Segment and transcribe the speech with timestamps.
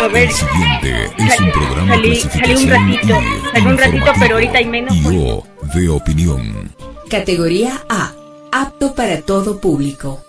[0.00, 0.28] A ver.
[0.28, 3.20] El siguiente es un programa salí- de salí un clasificación ratito,
[3.52, 5.16] salí un ratito, pero ahorita hay menos, y pues.
[5.16, 5.44] O
[5.74, 6.74] de opinión.
[7.10, 8.12] Categoría A.
[8.52, 10.24] Apto para todo público.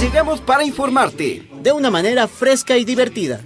[0.00, 1.48] Llegamos para informarte.
[1.62, 3.40] de una manera fresca y divertida.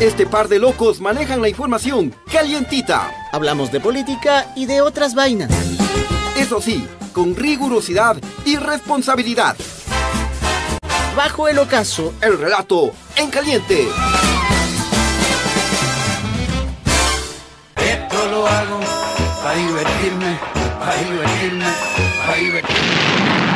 [0.00, 3.10] Este par de locos manejan la información calientita.
[3.32, 5.50] Hablamos de política y de otras vainas.
[6.38, 9.56] Eso sí, con rigurosidad y responsabilidad.
[11.16, 13.88] Bajo el ocaso, El relato en caliente.
[17.76, 18.80] Esto lo hago
[19.54, 20.38] divertirme,
[21.08, 21.66] divertirme,
[22.36, 23.53] divertirme.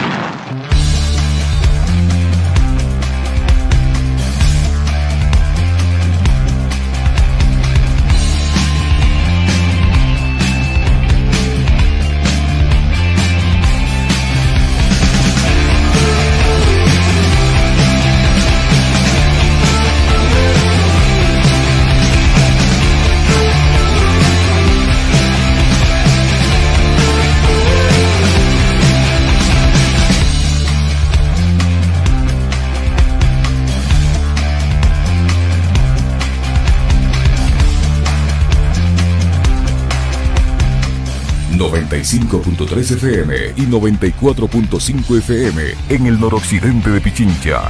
[41.91, 47.63] .3 FM y 94.5 FM en el noroccidente de Pichincha.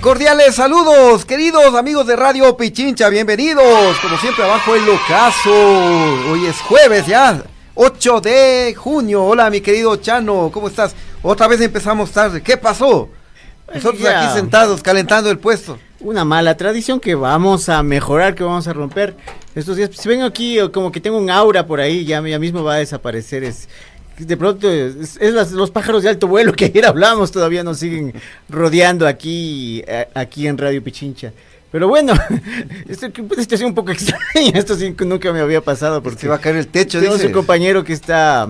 [0.00, 3.96] Cordiales saludos, queridos amigos de Radio Pichincha, bienvenidos.
[4.02, 6.30] Como siempre, abajo el ocaso.
[6.32, 7.42] Hoy es jueves ya,
[7.74, 9.24] 8 de junio.
[9.24, 10.94] Hola, mi querido Chano, ¿cómo estás?
[11.22, 12.42] Otra vez empezamos tarde.
[12.42, 13.08] ¿Qué pasó?
[13.72, 14.24] Nosotros Ya.
[14.28, 15.78] aquí sentados, calentando el puesto.
[16.00, 19.14] Una mala tradición que vamos a mejorar, que vamos a romper
[19.54, 19.90] estos días.
[19.94, 22.78] Si vengo aquí, como que tengo un aura por ahí, ya, ya mismo va a
[22.78, 23.44] desaparecer.
[23.44, 23.68] Es,
[24.18, 27.78] de pronto, es, es las- los pájaros de alto vuelo que ayer hablamos, todavía nos
[27.78, 28.14] siguen
[28.48, 31.32] rodeando aquí, eh, aquí en Radio Pichincha.
[31.72, 32.12] Pero bueno,
[32.88, 36.02] esto, esta situación un poco extraña, esto sí nunca me había pasado.
[36.02, 37.26] Porque Se va a caer el techo, tenemos dice.
[37.28, 38.48] un compañero que está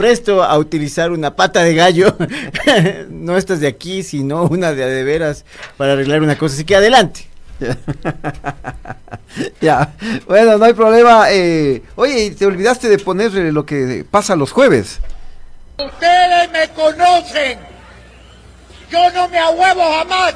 [0.00, 2.16] presto a utilizar una pata de gallo,
[3.10, 5.44] no estas de aquí, sino una de de veras
[5.76, 6.54] para arreglar una cosa.
[6.54, 7.26] Así que adelante.
[9.60, 9.92] Ya,
[10.26, 11.26] bueno, no hay problema.
[11.30, 14.98] eh, oye, te olvidaste de poner eh, lo que pasa los jueves.
[15.78, 17.58] Ustedes me conocen.
[18.90, 20.34] Yo no me ahuevo jamás.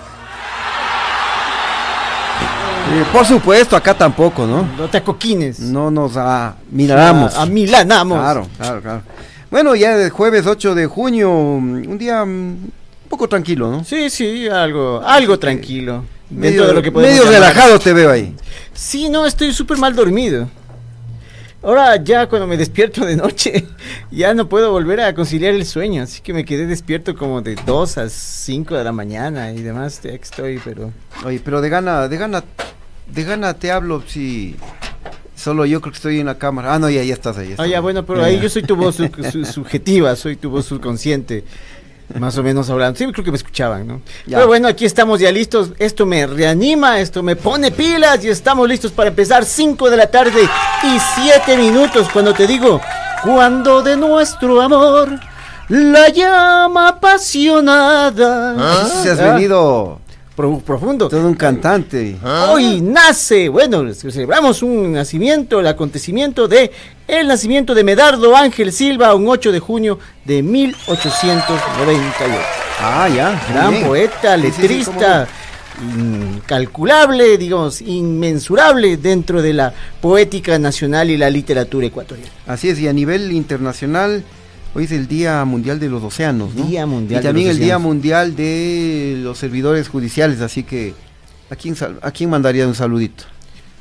[2.92, 4.68] Eh, por supuesto, acá tampoco, ¿no?
[4.76, 5.58] No te acoquines.
[5.58, 7.34] No nos admiramos.
[7.34, 8.18] A, a milanamos.
[8.18, 9.02] Claro, claro, claro.
[9.54, 12.72] Bueno, ya el jueves 8 de junio, mm, un día mm, un
[13.08, 13.84] poco tranquilo, ¿no?
[13.84, 16.04] Sí, sí, algo, algo tranquilo.
[16.28, 18.34] Medio, dentro de lo que medio relajado te veo ahí.
[18.72, 20.48] Sí, no, estoy súper mal dormido.
[21.62, 23.64] Ahora ya cuando me despierto de noche,
[24.10, 27.54] ya no puedo volver a conciliar el sueño, así que me quedé despierto como de
[27.64, 30.90] 2 a 5 de la mañana y demás, ya que estoy, pero...
[31.24, 32.42] Oye, pero de gana, de gana,
[33.06, 34.56] de gana te hablo si
[35.44, 36.74] solo yo creo que estoy en la cámara.
[36.74, 37.54] Ah, no, ya, ya estás ahí.
[37.58, 40.64] Ah, ya, bueno, pero ahí yo soy tu voz su- su- subjetiva, soy tu voz
[40.64, 41.44] subconsciente.
[42.18, 42.98] Más o menos hablando.
[42.98, 44.02] Sí, creo que me escuchaban, ¿no?
[44.26, 44.36] Ya.
[44.36, 45.70] Pero bueno, aquí estamos ya listos.
[45.78, 50.06] Esto me reanima, esto me pone pilas y estamos listos para empezar 5 de la
[50.10, 52.08] tarde y 7 minutos.
[52.12, 52.78] Cuando te digo,
[53.22, 55.18] cuando de nuestro amor
[55.68, 58.54] la llama apasionada.
[59.02, 59.98] Si has Ah, venido
[60.34, 61.08] profundo.
[61.08, 62.16] todo un cantante.
[62.50, 66.70] Hoy nace, bueno, celebramos un nacimiento, el acontecimiento de
[67.06, 72.34] el nacimiento de Medardo Ángel Silva, un 8 de junio de 1898.
[72.80, 73.40] Ah, ya.
[73.52, 75.28] Gran poeta, Sí, sí, sí, letrista,
[75.82, 82.30] incalculable, digamos, inmensurable dentro de la poética nacional y la literatura ecuatoriana.
[82.46, 84.24] Así es, y a nivel internacional,
[84.74, 86.64] hoy es el Día Mundial de los Océanos, ¿no?
[86.66, 87.78] Día Mundial Y de también los el Día.
[87.78, 90.94] Mundial de los Servidores Judiciales, así que
[91.50, 93.24] ¿a quién, sal- a quién mandaría un saludito?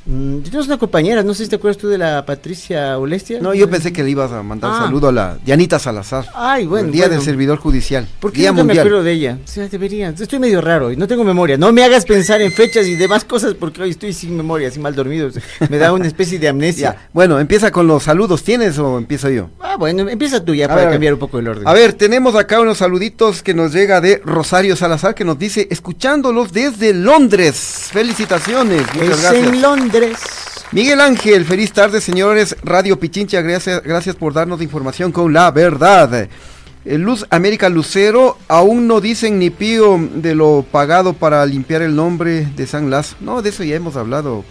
[0.06, 3.38] Mm, Tenemos una compañera, no sé si te acuerdas tú de la Patricia Olestia.
[3.40, 4.84] No, yo pensé que le ibas a mandar Ah.
[4.84, 6.26] saludo a la Dianita Salazar.
[6.34, 7.16] Ay, bueno, el Día bueno.
[7.16, 8.06] del Servidor Judicial.
[8.20, 9.38] ¿Por qué Día nunca me acuerdo de ella?
[9.42, 10.10] O sea, debería.
[10.10, 11.56] Estoy medio raro y no tengo memoria.
[11.56, 14.78] No me hagas pensar en fechas y demás cosas porque hoy estoy sin memoria, así
[14.78, 15.30] mal dormido.
[15.70, 16.92] Me da una especie de amnesia.
[16.94, 18.42] Ya, Bueno, empieza con los saludos.
[18.44, 19.48] ¿Tienes o empiezo yo?
[19.60, 20.90] Ah, bueno, empieza tú ya A para ver.
[20.90, 21.66] cambiar un poco el orden.
[21.66, 25.66] A ver, tenemos acá unos saluditos que nos llega de Rosario Salazar que nos dice,
[25.70, 27.88] escuchándolos desde Londres.
[27.90, 28.82] Felicitaciones.
[28.94, 29.46] Muchas es gracias.
[29.48, 29.93] en Londres.
[30.72, 32.56] Miguel Ángel, feliz tarde, señores.
[32.64, 36.28] Radio Pichincha, gracias, gracias por darnos información con la verdad.
[36.84, 41.94] Eh, Luz América Lucero, aún no dicen ni pío de lo pagado para limpiar el
[41.94, 43.14] nombre de San Las.
[43.20, 44.44] No, de eso ya hemos hablado.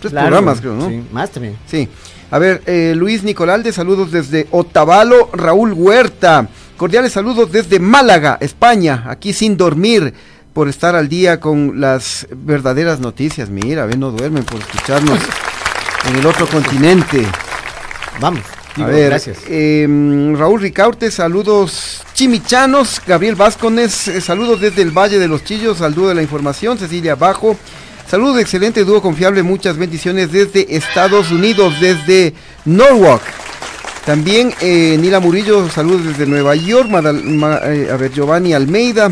[0.00, 0.88] Tres Claro, programas, creo, ¿no?
[0.88, 1.56] Sí, más también.
[1.66, 1.88] Sí.
[2.32, 6.48] A ver, eh, Luis Nicolalde, saludos desde Otavalo, Raúl Huerta.
[6.76, 10.12] Cordiales saludos desde Málaga, España, aquí sin dormir
[10.52, 13.48] por estar al día con las verdaderas noticias.
[13.48, 15.18] Mira, ven, no duermen por escucharnos
[16.08, 17.24] en el otro continente.
[18.20, 18.42] Vamos.
[18.76, 19.38] A ver, gracias.
[19.48, 23.02] em, Raúl Ricaurte, saludos chimichanos.
[23.06, 26.78] Gabriel Vázquez, eh, saludos desde el Valle de los Chillos, al dúo de la información.
[26.78, 27.56] Cecilia Bajo,
[28.08, 29.42] saludos, excelente dúo confiable.
[29.42, 32.32] Muchas bendiciones desde Estados Unidos, desde
[32.64, 33.20] Norwalk.
[34.06, 36.88] También eh, Nila Murillo, saludos desde Nueva York.
[36.88, 39.10] Madal- ma- eh, a ver, Giovanni Almeida.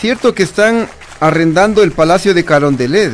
[0.00, 0.88] Cierto que están
[1.20, 3.12] arrendando el Palacio de Carondelet.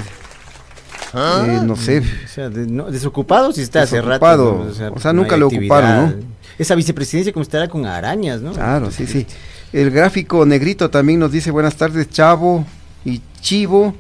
[1.14, 2.02] Eh, no sé.
[2.24, 4.12] O sea, de- no, desocupado si está hace rato.
[4.12, 4.64] Desocupado.
[4.90, 4.94] ¿no?
[4.94, 6.24] O sea, no nunca lo ocuparon,
[6.58, 8.52] Esa vicepresidencia como estará con arañas, ¿no?
[8.52, 9.26] Claro, sí, sí.
[9.72, 12.64] El gráfico negrito también nos dice buenas tardes, Chavo
[13.04, 13.94] y Chivo.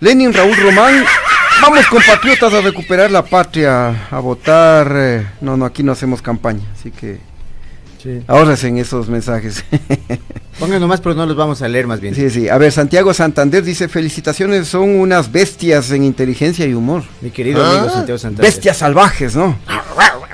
[0.00, 1.04] Lenin Raúl Román,
[1.60, 4.90] vamos compatriotas a recuperar la patria, a votar.
[4.94, 7.18] eh, no, no, aquí no hacemos campaña, así que
[8.02, 8.22] Sí.
[8.26, 9.62] ahórrense en esos mensajes.
[10.58, 12.14] Pongan nomás, pero no los vamos a leer más bien.
[12.14, 12.48] sí, sí.
[12.48, 17.02] A ver, Santiago Santander dice felicitaciones, son unas bestias en inteligencia y humor.
[17.22, 18.46] Mi querido amigo Santiago Santana.
[18.46, 19.56] Bestias salvajes, ¿no?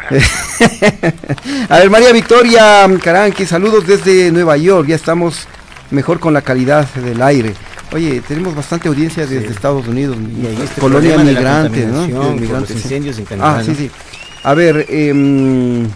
[1.68, 4.88] A ver, María Victoria Caranqui, saludos desde Nueva York.
[4.88, 5.46] Ya estamos
[5.90, 7.54] mejor con la calidad del aire.
[7.92, 9.52] Oye, tenemos bastante audiencia desde Sí.
[9.52, 12.06] Estados Unidos, Y ahí este colonia migrante, ¿no?
[12.34, 12.74] migrantes, los sí.
[12.74, 13.90] incendios en Canadá, Ah, sí, sí.
[14.42, 15.88] A ver, em,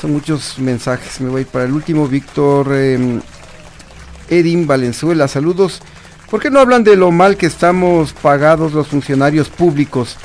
[0.00, 1.20] son muchos mensajes.
[1.20, 2.06] Me voy a ir para el último.
[2.08, 3.20] Víctor em,
[4.32, 5.80] Edin Valenzuela, saludos.
[6.30, 10.16] ¿Por qué no hablan de lo mal que estamos pagados los funcionarios públicos?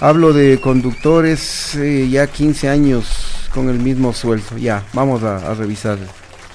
[0.00, 4.56] Hablo de conductores eh, ya 15 años con el mismo sueldo.
[4.56, 5.98] Ya, vamos a, a revisar.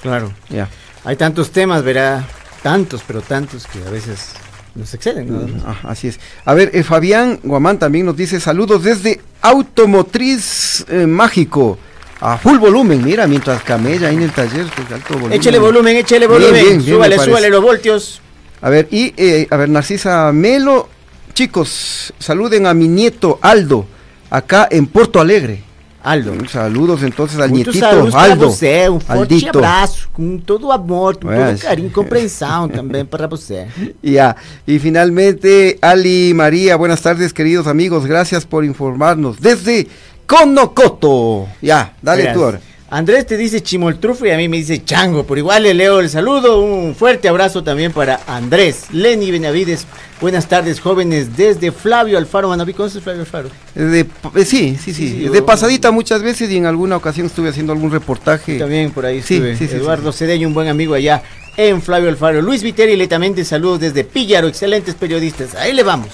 [0.01, 0.31] Claro.
[0.49, 0.67] Ya.
[1.03, 2.25] Hay tantos temas, verá.
[2.63, 4.33] Tantos, pero tantos que a veces
[4.73, 5.31] nos exceden.
[5.31, 5.63] ¿no?
[5.65, 6.19] Ah, así es.
[6.45, 11.77] A ver, eh, Fabián Guamán también nos dice saludos desde Automotriz eh, Mágico.
[12.19, 15.33] A full volumen, mira, mientras camella ahí en el taller, pues, alto volumen.
[15.33, 16.53] Échele volumen, échele volumen.
[16.53, 18.21] bien, bien, súbale, súbale los voltios.
[18.61, 20.89] A ver, y eh, a ver, Narcisa Melo,
[21.33, 23.85] chicos, saluden a mi nieto Aldo,
[24.31, 25.63] acá en Porto Alegre.
[26.01, 26.33] Aldo.
[26.47, 28.47] Saludos entonces al Muitos nietito Aldo.
[28.49, 29.59] você, um forte Aldito.
[29.59, 31.59] abraço, com todo amor, com Pues.
[31.59, 33.67] todo carinho e compreensão também para você.
[34.01, 39.87] Ya, y finalmente Ali María, buenas tardes queridos amigos, gracias por informarnos desde
[40.27, 41.47] Conocoto.
[41.61, 42.59] Ya, dale Verás, tú ahora.
[42.89, 46.09] Andrés te dice chimoltrufo y a mí me dice chango, por igual le leo el
[46.09, 49.85] saludo, un fuerte abrazo también para Andrés, Lenny Benavides,
[50.21, 53.49] buenas tardes jóvenes desde Flavio Alfaro, Manaví, ¿conoces Flavio Alfaro?
[53.75, 53.99] Eh, de-
[54.35, 57.73] eh, sí, sí, sí, Sí, de pasadita muchas veces y en alguna ocasión estuve haciendo
[57.73, 58.57] algún reportaje.
[58.57, 59.57] También por ahí Sí, estuve.
[59.57, 61.23] sí, sí, Eduardo Cedeño, un buen amigo allá
[61.57, 62.41] en Flavio Alfaro.
[62.41, 65.55] Luis Viteri le también te saludos desde Píllaro, excelentes periodistas.
[65.55, 66.07] Ahí le vamos.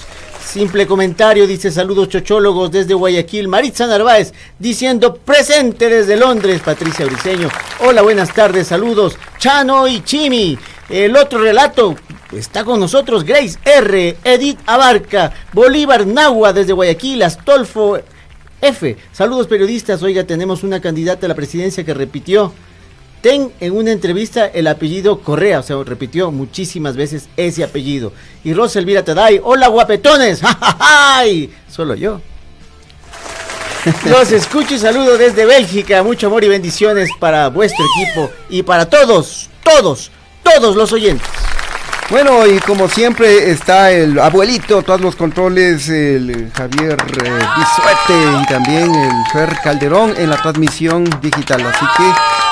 [0.45, 3.47] Simple comentario, dice saludos chochólogos desde Guayaquil.
[3.47, 6.61] Maritza Narváez diciendo presente desde Londres.
[6.63, 7.49] Patricia Briceño.
[7.79, 9.17] Hola, buenas tardes, saludos.
[9.39, 10.57] Chano y Chimi.
[10.89, 11.95] El otro relato
[12.31, 17.97] está con nosotros Grace R, Edith Abarca, Bolívar Nagua desde Guayaquil, Astolfo
[18.61, 18.97] F.
[19.11, 20.03] Saludos periodistas.
[20.03, 22.53] Oiga, tenemos una candidata a la presidencia que repitió
[23.23, 28.11] Ten en una entrevista el apellido Correa, o sea, repitió muchísimas veces ese apellido.
[28.43, 31.23] Y Rosa Elvira Taday, hola guapetones, ¡Ja, ja, ja!
[31.69, 32.19] solo yo.
[34.09, 38.89] Los escucho y saludo desde Bélgica, mucho amor y bendiciones para vuestro equipo y para
[38.89, 40.11] todos, todos,
[40.43, 41.29] todos los oyentes.
[42.09, 48.45] Bueno, y como siempre está el abuelito, todos los controles, el Javier eh, Bisuete y
[48.47, 51.65] también el Fer Calderón en la transmisión digital.
[51.65, 52.42] Así que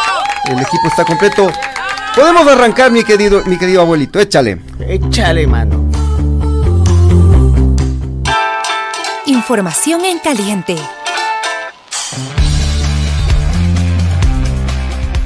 [0.49, 1.51] el equipo está completo.
[2.15, 4.59] Podemos arrancar, mi querido, mi querido abuelito, échale.
[4.79, 5.89] Échale mano.
[9.25, 10.75] Información en caliente.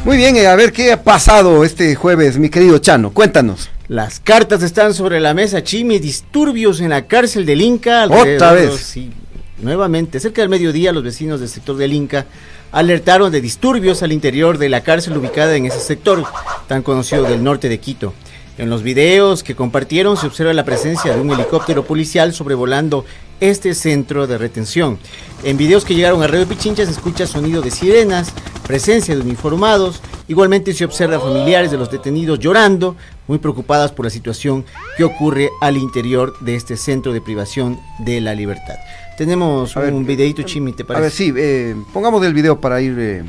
[0.03, 3.71] Muy bien, eh, a ver qué ha pasado este jueves, mi querido Chano, cuéntanos.
[3.87, 8.05] Las cartas están sobre la mesa, Chimi, disturbios en la cárcel del Inca.
[8.05, 8.75] Otra vez.
[8.75, 9.11] Sí,
[9.59, 12.27] nuevamente, cerca del mediodía, los vecinos del sector del Inca
[12.75, 16.25] alertaron de disturbios al interior de la cárcel ubicada en ese sector,
[16.67, 18.13] tan conocido del norte de Quito.
[18.57, 23.05] En los videos que compartieron se observa la presencia de un helicóptero policial sobrevolando
[23.39, 24.99] este centro de retención.
[25.45, 28.33] En videos que llegaron a Radio Pichincha se escucha sonido de sirenas,
[28.67, 34.09] presencia de uniformados, igualmente se observa familiares de los detenidos llorando, muy preocupadas por la
[34.09, 34.65] situación
[34.97, 38.75] que ocurre al interior de este centro de privación de la libertad.
[39.17, 41.01] Tenemos A ver, un videito chimi, ¿te A parece?
[41.03, 43.23] ver, sí, eh, pongamos el video para ir eh,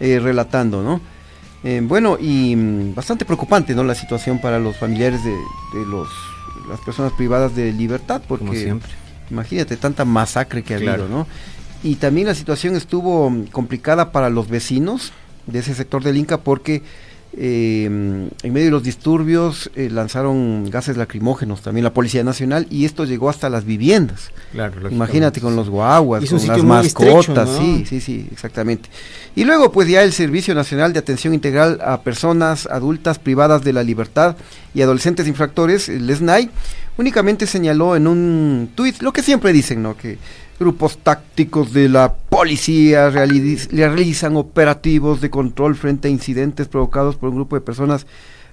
[0.00, 1.00] eh, relatando, ¿no?
[1.64, 3.82] Eh, bueno, y mm, bastante preocupante, ¿no?
[3.84, 6.08] La situación para los familiares de, de los,
[6.68, 8.90] las personas privadas de libertad, porque Como siempre.
[9.30, 11.04] imagínate tanta masacre que ha Claro.
[11.04, 11.26] habido, ¿no?
[11.82, 15.12] y también la situación estuvo mm, complicada para los vecinos
[15.46, 16.82] de ese sector del Inca porque
[17.32, 22.84] eh, en medio de los disturbios eh, lanzaron gases lacrimógenos también la Policía Nacional y
[22.84, 24.32] esto llegó hasta las viviendas.
[24.52, 27.58] Claro, Imagínate con los guaguas, con las mascotas, estrecho, ¿no?
[27.58, 28.90] sí, sí, sí, exactamente.
[29.36, 33.72] Y luego pues ya el Servicio Nacional de Atención Integral a Personas Adultas Privadas de
[33.74, 34.36] la Libertad
[34.74, 36.50] y Adolescentes Infractores, el SNAI,
[36.98, 39.96] únicamente señaló en un tuit lo que siempre dicen, ¿no?
[39.96, 40.18] Que
[40.60, 47.30] grupos tácticos de la policía realiz- realizan operativos de control frente a incidentes provocados por
[47.30, 48.06] un grupo de personas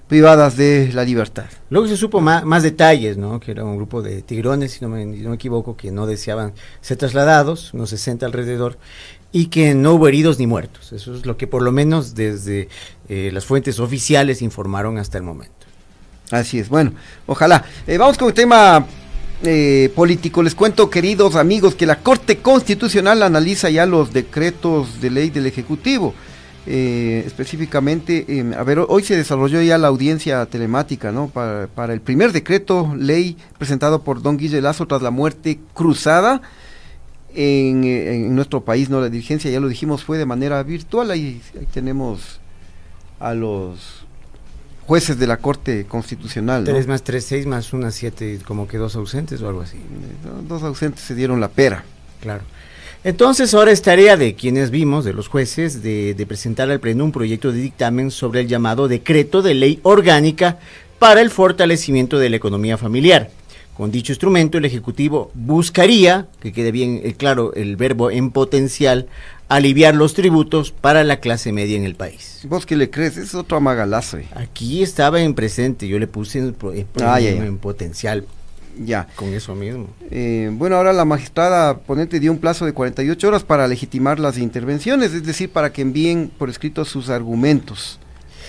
[0.08, 1.48] privadas de la libertad.
[1.70, 3.42] Luego se supo más, detalles, ¿no?
[3.42, 6.06] Que era un grupo de tigrones, si no me, si no me equivoco, que no
[6.08, 8.78] deseaban ser trasladados, unos 60 alrededor,
[9.34, 10.94] y que no hubo heridos ni muertos.
[10.94, 12.70] Eso es lo que por lo menos desde
[13.10, 15.54] eh, las fuentes oficiales informaron hasta el momento.
[16.32, 16.94] Así es, bueno,
[17.26, 17.66] ojalá.
[17.86, 18.86] Eh, vamos con el tema
[19.44, 20.42] eh, político.
[20.42, 25.46] Les cuento, queridos amigos, que la Corte Constitucional analiza ya los decretos de ley del
[25.46, 26.16] Ejecutivo.
[26.66, 31.28] Eh, específicamente, eh, a ver, hoy se desarrolló ya la audiencia telemática, ¿no?
[31.30, 36.42] Para, el primer decreto ley presentado por don Guille Lazo tras la muerte cruzada
[37.34, 39.00] en, en nuestro país, ¿no?
[39.00, 41.12] La dirigencia, ya lo dijimos, fue de manera virtual.
[41.12, 42.42] Ahí, ahí tenemos
[43.20, 44.07] a los
[44.88, 46.64] jueces de la Corte Constitucional.
[46.64, 46.72] ¿no?
[46.72, 49.78] 3 más 3, 6 más 1, 7, como que dos ausentes o algo así.
[49.78, 51.84] Eh, Dos ausentes se dieron la pera.
[52.22, 52.44] Claro.
[53.04, 57.04] Entonces ahora es tarea de quienes vimos, de los jueces, de, de presentar al Pleno
[57.04, 60.58] un proyecto de dictamen sobre el llamado decreto de ley orgánica
[61.00, 63.30] para el fortalecimiento de la economía familiar.
[63.78, 69.08] Con dicho instrumento, el Ejecutivo buscaría, que quede bien eh, claro el verbo en potencial,
[69.50, 72.42] aliviar los tributos para la clase media en el país.
[72.50, 73.18] ¿Vos qué le crees?
[73.18, 74.18] Es otro amagalazo.
[74.18, 74.28] eh.
[74.34, 77.46] Aquí estaba en presente, yo le puse en, pro- en- Ah, ya, ya.
[77.46, 78.26] en potencial
[78.84, 79.08] Ya.
[79.16, 79.88] con eso mismo.
[80.10, 84.40] Eh, bueno, ahora la magistrada ponente dio un plazo de 48 horas para legitimar las
[84.40, 88.00] intervenciones, es decir, para que envíen por escrito sus argumentos.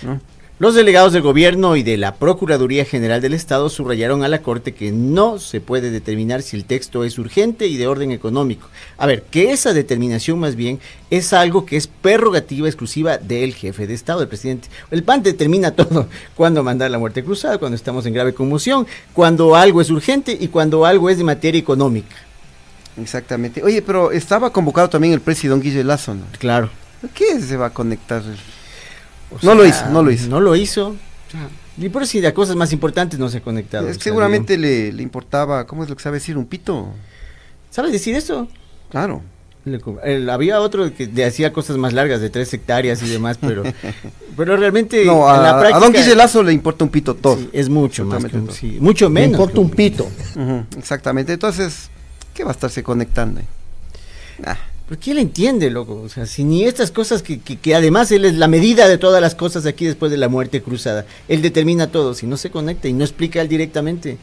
[0.02, 0.20] ¿no?
[0.60, 4.74] Los delegados del gobierno y de la Procuraduría General del Estado subrayaron a la Corte
[4.74, 8.66] que no se puede determinar si el texto es urgente y de orden económico.
[8.96, 13.86] A ver, que esa determinación más bien es algo que es prerrogativa exclusiva del jefe
[13.86, 14.66] de Estado, del presidente.
[14.90, 19.54] El PAN determina todo, cuando mandar la muerte cruzada, cuando estamos en grave conmoción, cuando
[19.54, 22.16] algo es urgente y cuando algo es de materia económica.
[23.00, 23.62] Exactamente.
[23.62, 26.24] Oye, pero estaba convocado también el presidente Guille Lazo, ¿no?
[26.36, 26.68] Claro.
[27.14, 28.24] ¿Qué se va a conectar?
[29.30, 30.28] O No lo hizo, no lo hizo.
[30.28, 30.96] No lo hizo.
[31.76, 33.88] Y por si de cosas más importantes no se ha conectado.
[33.88, 36.36] Es que seguramente le, le importaba, ¿cómo es lo que sabe decir?
[36.36, 36.88] Un pito.
[37.70, 38.48] ¿Sabes decir eso?
[38.90, 39.22] Claro.
[39.64, 43.36] Le el- había otro que le hacía cosas más largas de tres hectáreas y demás,
[43.38, 43.62] pero,
[44.36, 47.36] pero realmente No, en a, don Guille Lazo le importa un pito todo.
[47.36, 48.56] sí, es mucho más, que Absolutamente un- todo.
[48.56, 49.32] sí, mucho Me menos.
[49.32, 50.08] importa que un pito.
[50.78, 51.34] Exactamente.
[51.34, 51.90] Entonces,
[52.32, 53.40] ¿qué va a estarse conectando?
[53.40, 53.46] ahí?
[54.88, 56.00] ¿Por qué él entiende, loco?
[56.02, 58.96] O sea, si ni estas cosas que, que, que además él es la medida de
[58.96, 62.50] todas las cosas aquí después de la muerte cruzada, él determina todo, si no se
[62.50, 64.16] conecta y no explica él directamente.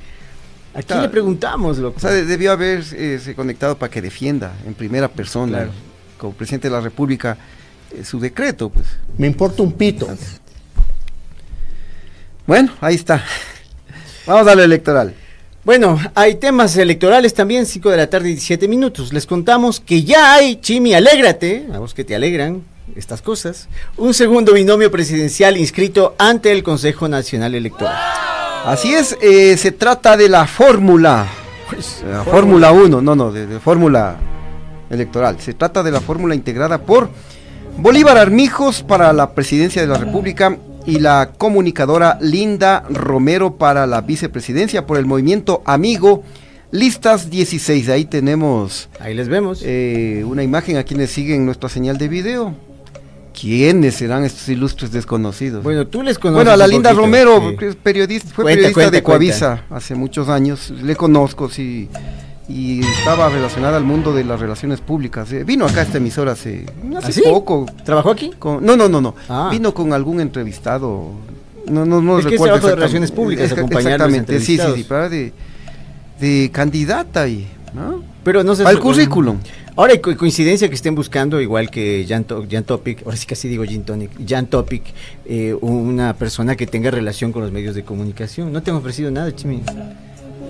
[0.74, 1.02] ¿A quién Claro.
[1.04, 1.98] le preguntamos, loco?
[1.98, 5.72] o sea, de- debió haberse conectado para que defienda en primera persona, Claro.
[6.18, 7.38] como presidente de la República,
[7.96, 8.88] eh, su decreto, pues.
[9.20, 10.08] Me importa un pito.
[12.48, 13.24] Bueno, ahí está.
[14.26, 15.14] Vamos a lo electoral.
[15.66, 19.12] Bueno, hay temas electorales también, 5 de la tarde y 17 minutos.
[19.12, 22.62] Les contamos que ya hay, Chimi, alégrate, a vos que te alegran
[22.96, 27.98] estas cosas, un segundo binomio presidencial inscrito ante el Consejo Nacional Electoral.
[28.64, 31.28] Así es, eh, se trata de la fórmula.
[32.08, 34.18] La Fórmula 1, no, no, de, de fórmula
[34.92, 35.40] electoral.
[35.40, 37.10] Se trata de la fórmula integrada por
[37.78, 44.02] Bolívar Armijos para la presidencia de la República y la comunicadora Linda Romero para la
[44.02, 46.24] vicepresidencia por el movimiento Amigo.
[46.72, 49.62] Listas 16, ahí tenemos Ahí les vemos.
[49.64, 52.54] eh, una imagen a quienes siguen nuestra señal de video.
[53.40, 55.62] ¿Quiénes serán estos ilustres desconocidos?
[55.64, 56.38] bueno, tú les conoces.
[56.38, 57.78] Bueno, a la Linda poquito, Romero, sí.
[57.84, 61.90] periodista, fue Cuenta, periodista cuenta, de Coavisa hace muchos años, le conozco, sí,
[62.48, 65.32] y estaba relacionada al mundo de las relaciones públicas.
[65.34, 66.66] eh, Vino acá a esta emisora hace,
[66.98, 67.22] hace ¿Ah, sí?
[67.26, 67.66] poco.
[67.84, 68.32] ¿Trabajó aquí?
[68.38, 69.16] con- no, no, no, no.
[69.30, 69.50] Ah.
[69.52, 71.12] Vino con algún entrevistado.
[71.68, 74.84] No, no, no Es que es recuerdo de relaciones públicas, Es Exactamente, sí, sí, sí,
[74.84, 75.34] para de,
[76.20, 78.04] de candidata y, ¿no?
[78.24, 78.64] Pero no sé.
[78.64, 79.38] El currículum.
[79.76, 83.48] Ahora hay co- coincidencia que estén buscando, igual que Jan, Jan Topic, ahora sí casi
[83.50, 84.84] digo Gin Tonic, Jan Topic,
[85.26, 88.54] eh, una persona que tenga relación con los medios de comunicación.
[88.54, 89.62] No te han ofrecido nada, Chimi.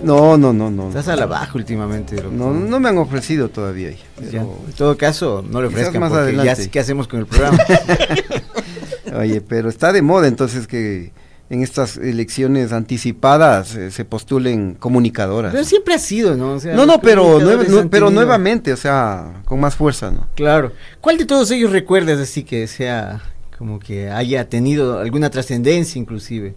[0.05, 0.87] No, no, no, no.
[0.89, 2.15] Estás a la baja últimamente.
[2.15, 2.31] loco.
[2.31, 3.91] No, no me han ofrecido todavía.
[3.91, 3.97] Ya,
[4.31, 6.63] pero- En todo caso, no le ofrezcan más porque ya adelante.
[6.63, 7.57] sé qué hacemos con el programa.
[9.19, 11.11] Oye, pero está de moda entonces que
[11.49, 15.51] en estas elecciones anticipadas eh, se postulen comunicadoras.
[15.51, 16.53] Pero siempre ha sido, ¿no?
[16.53, 20.27] O sea, no, no, pero, han pero nuevamente, o sea, con más fuerza, ¿no?
[20.35, 20.71] Claro.
[21.01, 23.21] ¿Cuál de todos ellos recuerdas así que sea
[23.57, 26.55] como que haya tenido alguna trascendencia inclusive?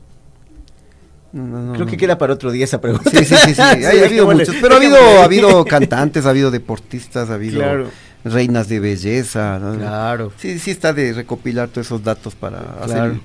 [1.32, 3.10] No, no, no, Creo que queda para otro día esa pregunta.
[3.10, 3.60] Sí, sí, sí, sí.
[3.62, 7.60] Hay- ha habido muchos, pero ha habido, ha habido cantantes, ha habido deportistas, ha habido
[7.60, 7.90] Claro.
[8.24, 9.58] reinas de belleza.
[9.58, 9.74] ¿no?
[9.76, 10.32] Claro.
[10.38, 13.20] Sí, sí está de recopilar todos esos datos para Claro.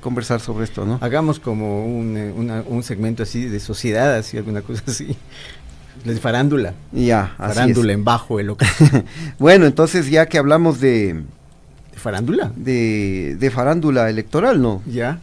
[0.00, 0.98] conversar sobre esto, ¿no?
[1.00, 5.16] Hagamos como un, eh, una- un segmento así de sociedad, así, alguna cosa así.
[6.04, 6.74] De farándula.
[6.92, 7.98] Ya, así farándula es.
[7.98, 8.84] en bajo el ocaso.
[9.38, 11.22] Bueno, entonces ya que hablamos de,
[11.92, 12.52] ¿De farándula?
[12.56, 14.82] de, de farándula electoral, ¿no?
[14.86, 15.18] Ya.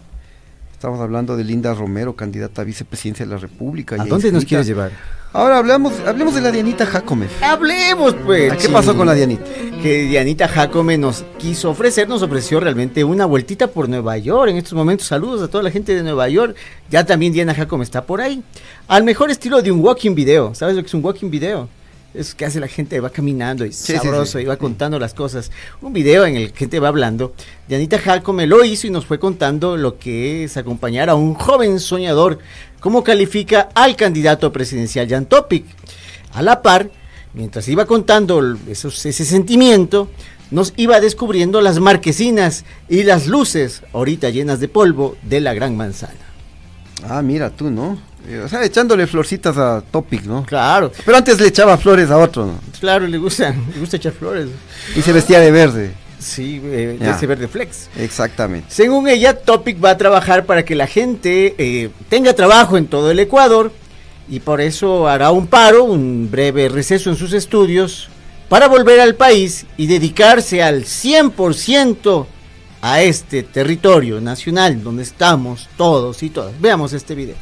[0.77, 3.95] Estamos hablando de Linda Romero, candidata a vicepresidencia de la República.
[3.99, 4.91] ¿A dónde nos quieres llevar?
[5.33, 7.25] Ahora hablamos, hablemos de la Dianita Jacome.
[7.41, 8.53] Hablemos, pues.
[8.57, 9.43] ¿Qué pasó con la Dianita?
[9.81, 14.51] Que Dianita Jacome nos quiso ofrecer, nos ofreció realmente una vueltita por Nueva York.
[14.51, 16.55] En estos momentos, saludos a toda la gente de Nueva York.
[16.91, 18.43] Ya también Diana Jacome está por ahí.
[18.87, 20.53] Al mejor estilo de un walking video.
[20.53, 21.69] ¿Sabes lo que es un walking video?
[22.13, 24.43] Es que hace la gente, va caminando y Sí, sabroso sí.
[24.43, 25.51] y va contando las cosas.
[25.81, 27.33] Un video en el que gente va hablando.
[27.67, 31.79] Dianita Jacome lo hizo y nos fue contando lo que es acompañar a un joven
[31.79, 32.39] soñador.
[32.79, 35.65] Cómo califica al candidato presidencial Jan Topic.
[36.33, 36.89] A la par,
[37.33, 40.09] mientras iba contando esos- ese sentimiento,
[40.49, 45.75] nos iba descubriendo las marquesinas y las luces, ahorita llenas de polvo, de la gran
[45.75, 46.13] manzana.
[47.03, 47.99] Ah, mira tú, ¿no?
[48.27, 50.45] Eh, O sea, echándole florcitas a Topic, ¿no?
[50.45, 52.59] Claro, Pero antes le echaba flores a otro, ¿no?
[52.79, 54.47] claro, le gusta, le gusta echar flores.
[54.95, 55.91] Y se vestía de verde.
[56.19, 57.89] Sí, eh, ese verde flex.
[57.95, 58.67] Exactamente.
[58.69, 63.11] Según ella, Topic va a trabajar para que la gente eh, tenga trabajo en todo
[63.11, 63.71] el Ecuador
[64.27, 68.09] y por eso hará un paro, un breve receso en sus estudios
[68.49, 72.25] para volver al país y dedicarse al 100%
[72.81, 76.59] a este territorio nacional donde estamos todos y todas.
[76.59, 77.35] Veamos este video.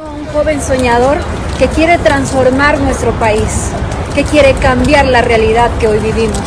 [0.00, 1.18] Un joven soñador
[1.58, 3.70] que quiere transformar nuestro país,
[4.14, 6.40] que quiere cambiar la realidad que hoy vivimos,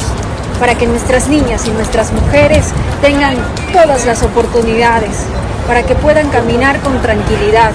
[0.58, 2.68] para que nuestras niñas y nuestras mujeres
[3.02, 3.36] tengan
[3.74, 5.26] todas las oportunidades,
[5.68, 7.72] para que puedan caminar con tranquilidad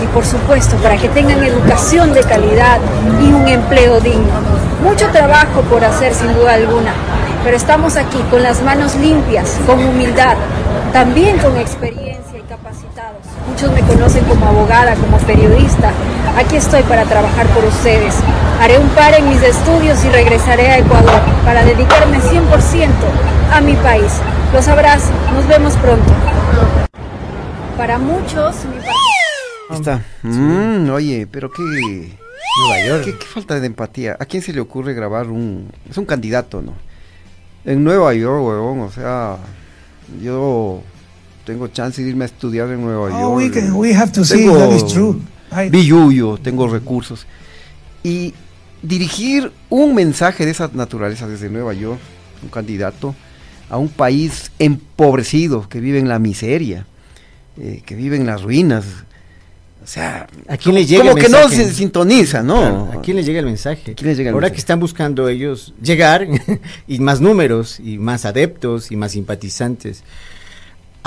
[0.00, 2.78] y por supuesto para que tengan educación de calidad
[3.20, 4.30] y un empleo digno.
[4.84, 6.94] Mucho trabajo por hacer sin duda alguna,
[7.42, 10.36] pero estamos aquí con las manos limpias, con humildad,
[10.92, 12.25] también con experiencia.
[13.56, 15.90] Muchos me conocen como abogada, como periodista.
[16.36, 18.14] Aquí estoy para trabajar por ustedes.
[18.60, 22.90] Haré un par en mis estudios y regresaré a Ecuador para dedicarme 100%
[23.50, 24.12] a mi país.
[24.52, 25.10] Los abrazo.
[25.32, 26.12] Nos vemos pronto.
[27.78, 28.90] Para muchos, mi país...
[29.70, 30.02] Ahí está.
[30.20, 33.04] Mm, oye, pero qué, Nueva York.
[33.06, 34.18] qué, qué falta de empatía.
[34.20, 35.72] ¿A quién se le ocurre grabar un...
[35.88, 36.74] Es un candidato, ¿no?
[37.64, 39.38] En Nueva York, huevón, o sea...
[40.20, 40.82] Yo
[41.46, 43.22] tengo chance de irme a estudiar en Nueva York.
[43.22, 45.22] Oh, we, can, we have to see Tengo that is true.
[45.52, 47.24] I, billuyo, tengo recursos.
[48.02, 48.34] Y
[48.82, 52.00] dirigir un mensaje de esa naturaleza desde Nueva York,
[52.42, 53.14] un candidato,
[53.70, 56.84] a un país empobrecido, que vive en la miseria,
[57.58, 58.84] eh, que vive en las ruinas.
[59.84, 62.58] O sea, ¿A quién le llega como el que no se sintoniza, ¿no?
[62.58, 63.92] Claro, ¿A quién le llega el mensaje?
[63.92, 64.54] ¿A quién le llega el Ahora mensaje?
[64.54, 66.26] que están buscando ellos llegar
[66.88, 70.02] y más números y más adeptos y más simpatizantes.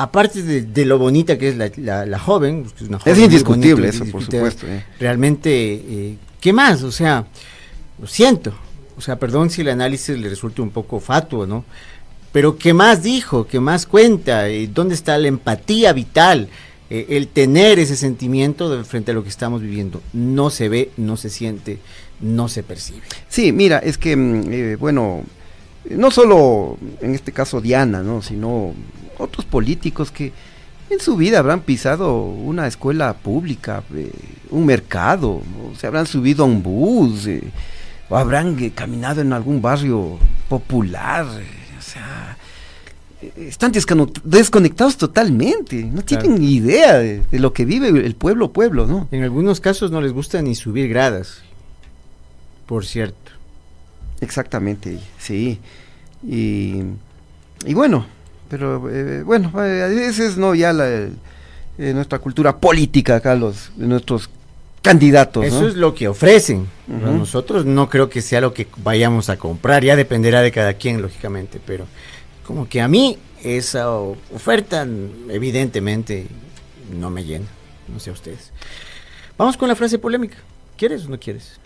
[0.01, 3.15] Aparte de, de lo bonita que es la, la- la joven, que es una joven
[3.15, 4.85] muy indiscutible bonita, eso, por supuesto, eh.
[4.99, 6.83] Realmente, eh, ¿qué más?
[6.83, 7.25] O sea,
[7.99, 8.53] lo siento.
[8.97, 11.65] O sea, perdón si el análisis le resulta un poco fatuo, ¿no?
[12.31, 13.47] Pero ¿qué más dijo?
[13.47, 14.47] ¿Qué más cuenta?
[14.49, 16.47] Eh, ¿Dónde está la empatía vital?
[16.89, 20.01] Eh, el tener ese sentimiento de frente a lo que estamos viviendo.
[20.13, 21.79] No se ve, no se siente,
[22.19, 23.01] no se percibe.
[23.29, 25.23] Sí, mira, es que, mm, eh, bueno,
[25.89, 28.21] no solo en este caso Diana, ¿no?
[28.21, 28.73] Sino
[29.17, 30.31] otros políticos que
[30.89, 34.11] en su vida habrán pisado una escuela pública, eh,
[34.49, 35.75] un mercado, ¿no?
[35.77, 37.43] se habrán subido a un bus, eh,
[38.09, 42.37] o habrán eh, caminado en algún barrio popular, o sea,
[43.37, 43.71] están
[44.23, 46.23] desconectados totalmente, no Claro.
[46.23, 49.07] tienen idea de, de lo que vive el pueblo, pueblo, ¿no?
[49.11, 51.41] En algunos casos no les gusta ni subir gradas,
[52.65, 53.31] por cierto.
[54.21, 55.59] Exactamente, sí.
[56.27, 56.83] Y,
[57.65, 58.05] y bueno,
[58.49, 61.11] pero eh, bueno, eh, a veces no ya la, eh,
[61.77, 64.29] nuestra cultura política acá, los, de nuestros
[64.81, 65.45] candidatos.
[65.45, 65.67] Eso ¿no?
[65.67, 66.67] es lo que ofrecen.
[66.87, 71.01] Nosotros no creo que sea lo que vayamos a comprar, ya dependerá de cada quien,
[71.01, 71.85] lógicamente, pero
[72.45, 74.85] como que a mí esa oferta
[75.29, 76.27] evidentemente
[76.97, 77.45] no me llena,
[77.87, 78.51] no sé a ustedes.
[79.37, 80.37] Vamos con la frase polémica.
[80.75, 81.59] ¿Quieres o no quieres?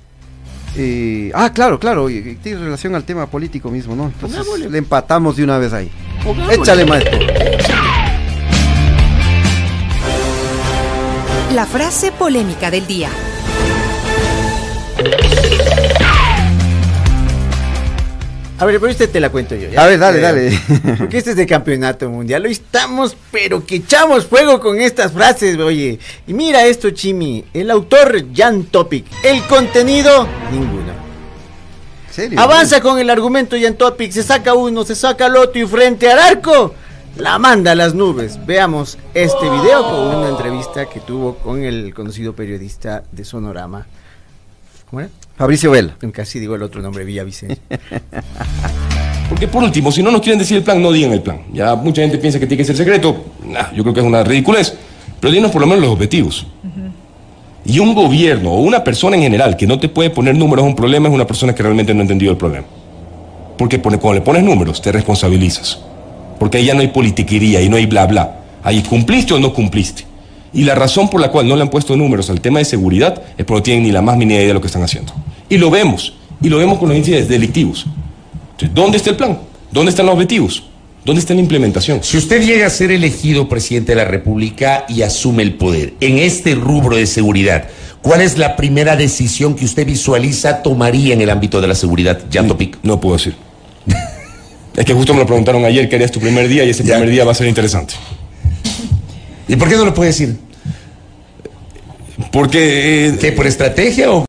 [0.76, 4.06] Eh, ah, claro, claro, y- tiene relación al tema político mismo, ¿no?
[4.06, 4.70] Entonces Pongámosle.
[4.70, 5.90] le empatamos de una vez ahí.
[6.52, 7.20] Échale, maestro.
[11.54, 13.10] La frase polémica del día.
[18.64, 19.68] A ver, pero este te la cuento yo.
[19.68, 19.84] ¿ya?
[19.84, 20.60] A ver, dale, Eh, dale.
[20.98, 22.46] Porque este es de campeonato mundial.
[22.46, 26.00] Hoy estamos, pero que echamos fuego con estas frases, oye.
[26.26, 27.44] Y mira esto, Chimi.
[27.54, 29.06] El autor, Jan Topic.
[29.22, 30.94] El contenido, ninguno.
[32.08, 32.40] ¿En serio?
[32.40, 34.14] Avanza con el argumento Jan Topic.
[34.14, 36.74] Se saca uno, se saca el otro y frente al arco.
[37.18, 38.46] La manda a las nubes.
[38.46, 43.86] Veamos este video con una entrevista que tuvo con el conocido periodista de Sonorama.
[44.90, 45.10] ¿Cómo era?
[45.44, 45.94] Fabricio Vela.
[46.14, 47.58] Casi digo el otro nombre, Villavicencio.
[49.28, 51.40] Porque por último, si no nos quieren decir el plan, no digan el plan.
[51.52, 53.26] Ya mucha gente piensa que tiene que ser secreto.
[53.46, 54.74] Nah, yo creo que es una ridiculez.
[55.20, 56.48] Pero dinos por lo menos los objetivos.
[57.66, 60.68] Y un gobierno o una persona en general que no te puede poner números a
[60.70, 62.66] un problema es una persona que realmente no ha entendido el problema.
[63.58, 65.78] Porque pone- cuando le pones números, te responsabilizas.
[66.40, 68.40] Porque ahí ya no hay politiquería y no hay bla bla.
[68.64, 70.06] Ahí cumpliste o no cumpliste.
[70.54, 73.22] Y la razón por la cual no le han puesto números al tema de seguridad
[73.38, 75.12] es porque no tienen ni la más mínima idea de lo que están haciendo.
[75.54, 76.14] Y lo vemos.
[76.42, 77.86] Y lo vemos con los índices delictivos.
[78.54, 79.38] Entonces, ¿dónde está el plan?
[79.72, 80.64] ¿Dónde están los objetivos?
[81.06, 82.00] ¿Dónde está la implementación?
[82.02, 86.18] Si usted llega a ser elegido presidente de la República y asume el poder en
[86.18, 87.66] este rubro de seguridad,
[88.02, 92.20] ¿cuál es la primera decisión que usted visualiza tomaría en el ámbito de la seguridad,
[92.34, 92.80] Jan Topic?
[92.82, 93.36] No puedo decir.
[94.76, 96.96] Es que justo me lo preguntaron ayer qué harías tu primer día y ese Ya.
[96.96, 97.94] primer día va a ser interesante.
[99.48, 100.36] ¿Y por qué no lo puede decir?
[102.32, 103.10] Porque.
[103.10, 104.26] eh, ¿Qué, por estrategia o...?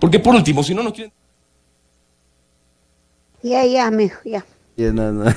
[0.00, 1.12] Porque por último, si no nos quieren.
[3.42, 4.44] Ya, ya, mijo, ya.
[4.78, 5.34] No, no.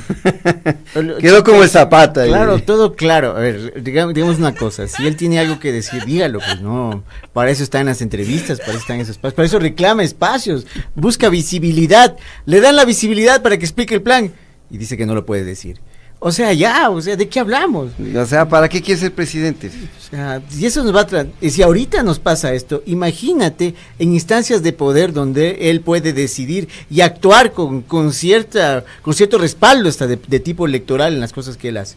[1.20, 2.22] Quedó como el zapata.
[2.22, 2.30] ahí.
[2.30, 3.36] Claro, todo claro.
[3.36, 4.88] A ver, digamos, digamos una cosa.
[4.88, 6.40] Si él tiene algo que decir, dígalo.
[6.40, 7.04] Pues no.
[7.34, 9.34] Para eso está en las entrevistas, para eso está en esos espacios.
[9.34, 10.68] Para eso reclama espacios.
[10.94, 12.16] Busca visibilidad.
[12.46, 14.32] Le dan la visibilidad para que explique el plan.
[14.70, 15.82] Y dice que no lo puede decir.
[16.24, 17.94] O sea, ya, o sea, ¿de qué hablamos?
[18.16, 19.70] O sea, ¿para qué quiere ser presidente?
[19.70, 24.62] O sea, si eso nos va a si ahorita nos pasa esto, imagínate en instancias
[24.62, 30.06] de poder donde él puede decidir y actuar con, con cierta, con cierto respaldo hasta
[30.06, 31.96] de, de tipo electoral en las cosas que él hace.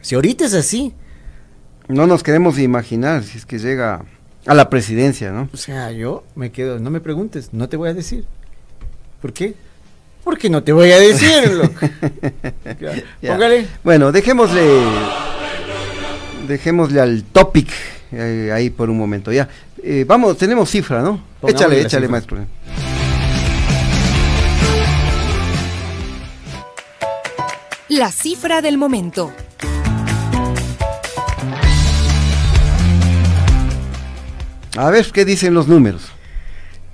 [0.00, 0.92] Si ahorita es así,
[1.86, 4.04] No nos queremos imaginar si es que llega
[4.46, 5.48] a la presidencia, ¿no?
[5.52, 8.24] o sea, yo me quedo, no me preguntes, no te voy a decir.
[9.22, 9.54] ¿Por qué?
[10.24, 11.86] Porque no te voy a decir, loco.
[12.80, 13.32] Ya, Ya.
[13.32, 13.66] Póngale.
[13.82, 14.62] Bueno, dejémosle.
[16.46, 17.68] Dejémosle al topic
[18.12, 19.32] eh, ahí por un momento.
[19.32, 19.48] Ya.
[19.82, 21.22] Eh, vamos, tenemos cifra, ¿no?
[21.40, 22.10] Pongámosle échale, échale, cifra.
[22.10, 22.46] maestro.
[27.88, 29.32] La cifra del momento.
[34.76, 36.02] A ver qué dicen los números.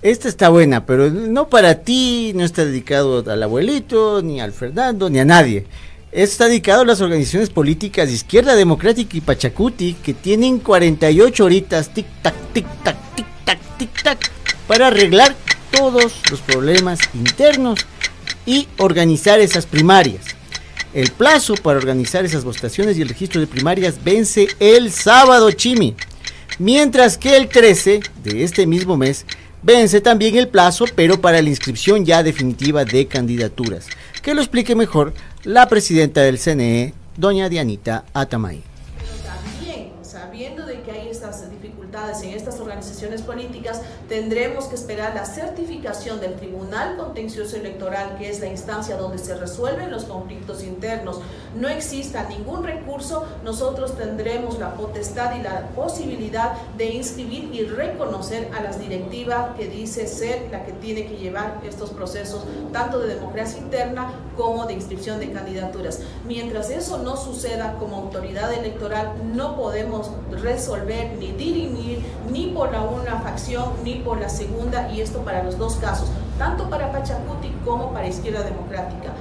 [0.07, 5.11] Esta está buena, pero no para ti, no está dedicado al abuelito, ni al Fernando,
[5.11, 5.67] ni a nadie.
[6.13, 11.91] Está dedicado a las organizaciones políticas de Izquierda Democrática y Pachacuti, que tienen 48 horitas,
[11.93, 14.19] tic-tac, tic-tac, tic-tac, tic-tac,
[14.69, 15.35] para arreglar
[15.73, 17.81] todos los problemas internos
[18.47, 20.25] y organizar esas primarias.
[20.95, 25.97] El plazo para organizar esas votaciones y el registro de primarias vence el sábado, Chimi.
[26.61, 29.27] Mientras que el 13 de este mismo mes
[29.67, 33.89] vence también el plazo, pero para la inscripción ya definitiva de candidaturas.
[34.23, 38.63] Que lo explique mejor la presidenta del CNE, doña Dianita Atamay.
[39.25, 45.25] También, sabiendo de que hay estas dificultades en estas organizaciones políticas, tendremos que esperar la
[45.25, 51.21] certificación del Tribunal Contencioso Electoral, que es la instancia donde se resuelven los conflictos internos.
[51.55, 58.51] No exista ningún recurso, nosotros tendremos la potestad y la posibilidad de inscribir y reconocer
[58.57, 63.15] a las directivas que dice ser la que tiene que llevar estos procesos, tanto de
[63.15, 66.01] democracia interna como de inscripción de candidaturas.
[66.27, 73.21] Mientras eso no suceda como autoridad electoral, no podemos resolver ni dirimir ni por una
[73.21, 77.93] facción ni por la segunda, y esto para los dos casos, tanto para Pachacuti como
[77.93, 79.13] para Izquierda Democrática.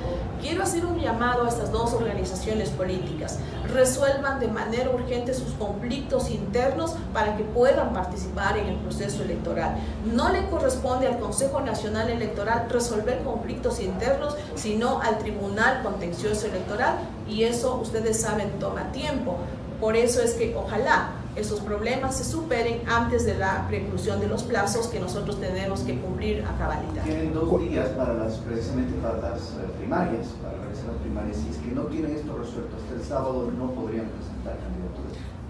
[0.41, 3.39] Quiero hacer un llamado a estas dos organizaciones políticas.
[3.73, 9.77] Resuelvan de manera urgente sus conflictos internos para que puedan participar en el proceso electoral.
[10.13, 16.97] No le corresponde al Consejo Nacional Electoral resolver conflictos internos, sino al Tribunal Contencioso Electoral
[17.27, 19.38] y eso ustedes saben toma tiempo.
[19.79, 24.43] Por eso es que ojalá esos problemas se superen antes de la preclusión de los
[24.43, 27.04] plazos que nosotros tenemos que cumplir a cabalidad.
[27.04, 31.38] Tienen dos días para las, precisamente para las eh, primarias, para realizar las primarias.
[31.38, 34.35] Si es que no tienen esto resuelto hasta el sábado, no podrían presentar.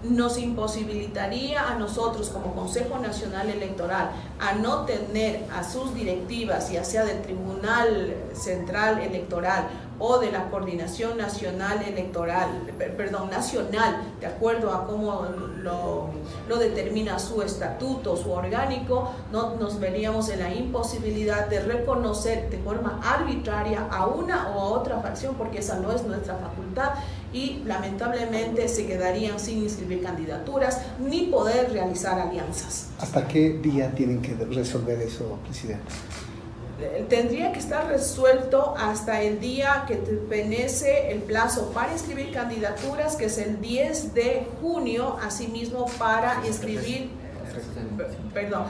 [0.04, 6.84] Nos imposibilitaría a nosotros como Consejo Nacional Electoral a no tener a sus directivas, ya
[6.84, 12.48] sea del Tribunal Central Electoral o de la Coordinación Nacional Electoral,
[12.96, 15.26] perdón, nacional, de acuerdo a cómo
[15.62, 16.10] lo,
[16.58, 23.00] determina su estatuto, su orgánico, no nos veríamos en la imposibilidad de reconocer de forma
[23.02, 26.90] arbitraria a una o a otra facción, porque esa no es nuestra facultad
[27.32, 32.88] y lamentablemente se quedarían sin inscribir candidaturas ni poder realizar alianzas.
[32.98, 35.92] ¿Hasta qué día tienen que resolver eso, presidente?
[36.78, 43.16] Eh, tendría que estar resuelto hasta el día que penece el plazo para inscribir candidaturas,
[43.16, 47.08] que es el 10 de junio, asimismo para inscribir,
[48.34, 48.64] perdón,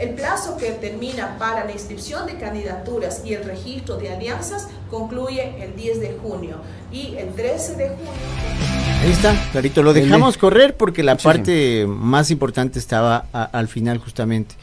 [0.00, 5.62] el plazo que termina para la inscripción de candidaturas y el registro de alianzas concluye
[5.62, 6.56] el 10 de junio
[6.90, 8.10] y el 13 de junio.
[9.02, 9.82] Ahí está, clarito.
[9.82, 14.54] Lo dejamos correr porque la parte más importante estaba al final justamente.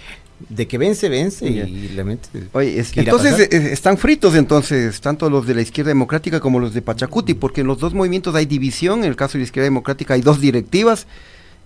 [0.49, 2.29] De que vence, vence y, la mente.
[2.53, 6.83] Oye, entonces eh, están fritos entonces, tanto los de la izquierda democrática como los de
[6.83, 10.13] Pachacuti, porque en los dos movimientos hay división, en el caso de la izquierda democrática
[10.13, 11.07] hay dos directivas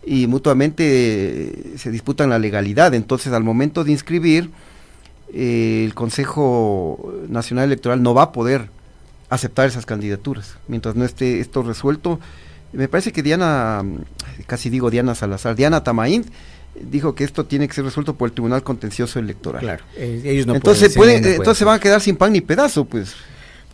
[0.06, 2.94] y mutuamente eh, se disputan la legalidad.
[2.94, 4.50] Entonces, al momento de inscribir,
[5.34, 8.70] eh, el Consejo Nacional Electoral no va a poder
[9.30, 12.20] aceptar esas candidaturas mientras no esté esto resuelto.
[12.74, 13.84] Me parece que Diana,
[14.48, 16.26] casi digo Diana Salazar, Diana Tamaín,
[16.80, 19.62] dijo que esto tiene que ser resuelto por el Tribunal Contencioso Electoral.
[19.62, 22.86] Claro, eh, ellos no entonces pueden, entonces se van a quedar sin pan ni pedazo,
[22.86, 23.14] pues.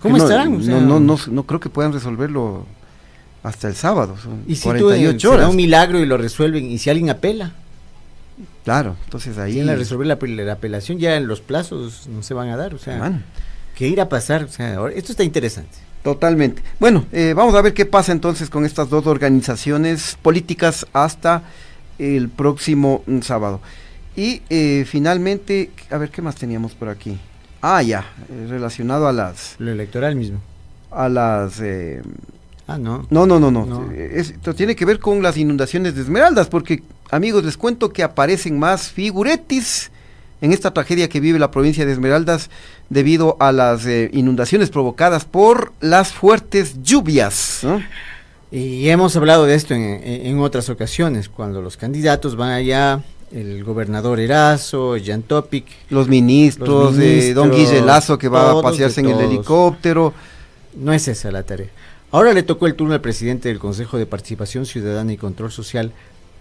[0.01, 0.65] ¿Cómo estarán?
[0.67, 2.65] no, no, no, no creo que puedan resolverlo
[3.47, 4.15] hasta el sábado.
[4.21, 5.49] Son y si 48 tú, horas.
[5.49, 7.53] un milagro y lo resuelven, y si alguien apela.
[8.63, 9.53] Claro, entonces ahí.
[9.53, 12.73] Si resolver la, apelación, ya en los plazos no se van a dar.
[12.73, 13.21] O sea,
[13.75, 14.43] ¿qué irá a pasar?
[14.43, 15.77] O sea, esto está interesante.
[16.03, 16.61] Totalmente.
[16.79, 21.43] Bueno, eh, vamos a ver qué pasa entonces con estas dos organizaciones políticas hasta
[21.97, 23.61] el próximo mm, sábado.
[24.15, 27.17] Y eh, finalmente, a ver qué más teníamos por aquí.
[27.61, 29.55] Ah, ya, eh, relacionado a las.
[29.59, 30.39] Lo electoral mismo.
[30.91, 31.61] A las.
[32.67, 33.07] Ah, no.
[33.09, 33.91] No, no, no, no.
[33.93, 38.59] Esto tiene que ver con las inundaciones de Esmeraldas, porque, amigos, les cuento que aparecen
[38.59, 39.89] más figuretis
[40.41, 42.49] en esta tragedia que vive la provincia de Esmeraldas
[42.89, 47.65] debido a las eh, inundaciones provocadas por las fuertes lluvias.
[48.51, 53.01] Y hemos hablado de esto en, otras ocasiones, cuando los candidatos van allá,
[53.31, 59.01] el gobernador Erazo, Jan Topic, los ministros, de don Guille Lazo que va a pasearse
[59.01, 60.13] en el helicóptero.
[60.75, 61.69] No es esa la tarea.
[62.09, 65.91] Ahora le tocó el turno al presidente del Consejo de Participación Ciudadana y Control Social,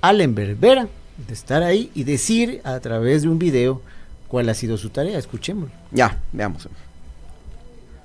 [0.00, 0.86] Allen Berbera,
[1.26, 3.82] de estar ahí y decir a través de un video
[4.28, 5.18] cuál ha sido su tarea.
[5.18, 5.74] Escuchémoslo.
[5.90, 6.68] Ya, veamos.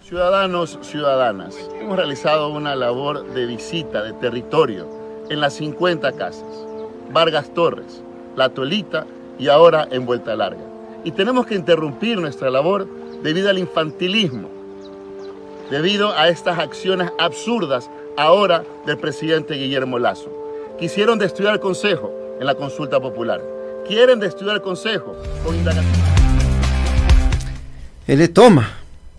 [0.03, 4.89] Ciudadanos, ciudadanas, hemos realizado una labor de visita de territorio
[5.29, 6.65] en las 50 casas,
[7.13, 8.01] Vargas Torres,
[8.35, 9.05] La Tolita
[9.37, 10.63] y ahora en Vuelta Larga.
[11.03, 12.87] Y tenemos que interrumpir nuestra labor
[13.21, 14.60] debido al infantilismo
[15.71, 20.29] debido a estas acciones absurdas ahora del presidente Guillermo Lazo.
[20.77, 23.41] Quisieron destruir al Consejo en la consulta popular.
[23.87, 25.93] Quieren destruir al Consejo con indagación.
[28.05, 28.69] Él le toma,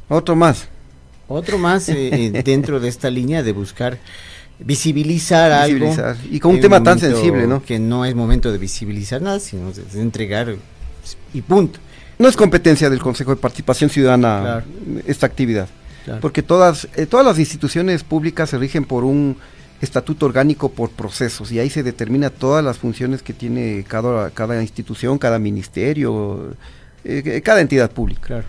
[0.08, 0.68] otro más.
[1.26, 3.98] Otro más eh, dentro de esta línea de buscar
[4.58, 5.94] visibilizar, algo.
[6.30, 7.62] Y con un tema tan sensible, ¿no?
[7.62, 10.54] Que no es momento de visibilizar nada, sino de, entregar
[11.32, 11.80] y punto.
[12.18, 14.62] No es competencia del Consejo de Participación Ciudadana
[15.06, 15.68] esta actividad.
[16.20, 19.36] Porque todas, eh, todas las instituciones públicas se rigen por un
[19.80, 24.60] estatuto orgánico por procesos y ahí se determina todas las funciones que tiene cada, cada
[24.62, 26.54] institución, cada ministerio,
[27.04, 28.44] eh, eh, cada entidad pública.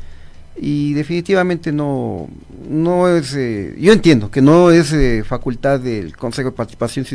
[0.56, 2.30] Y definitivamente no,
[2.70, 4.94] no es, yo entiendo que no es
[5.26, 7.06] facultad del Consejo de Participación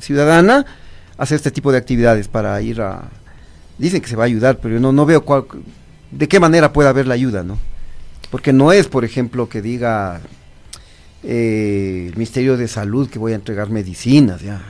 [0.00, 0.64] Ciudadana
[1.18, 3.02] hacer este tipo de actividades para ir a...
[3.76, 5.44] Dicen que se va a ayudar, pero yo no, no veo cuál,
[6.10, 7.58] de qué manera puede haber la ayuda, ¿no?
[8.30, 10.20] Porque no es, por ejemplo, que diga
[11.22, 14.62] eh, el Ministerio de Salud que voy a entregar medicinas, ya.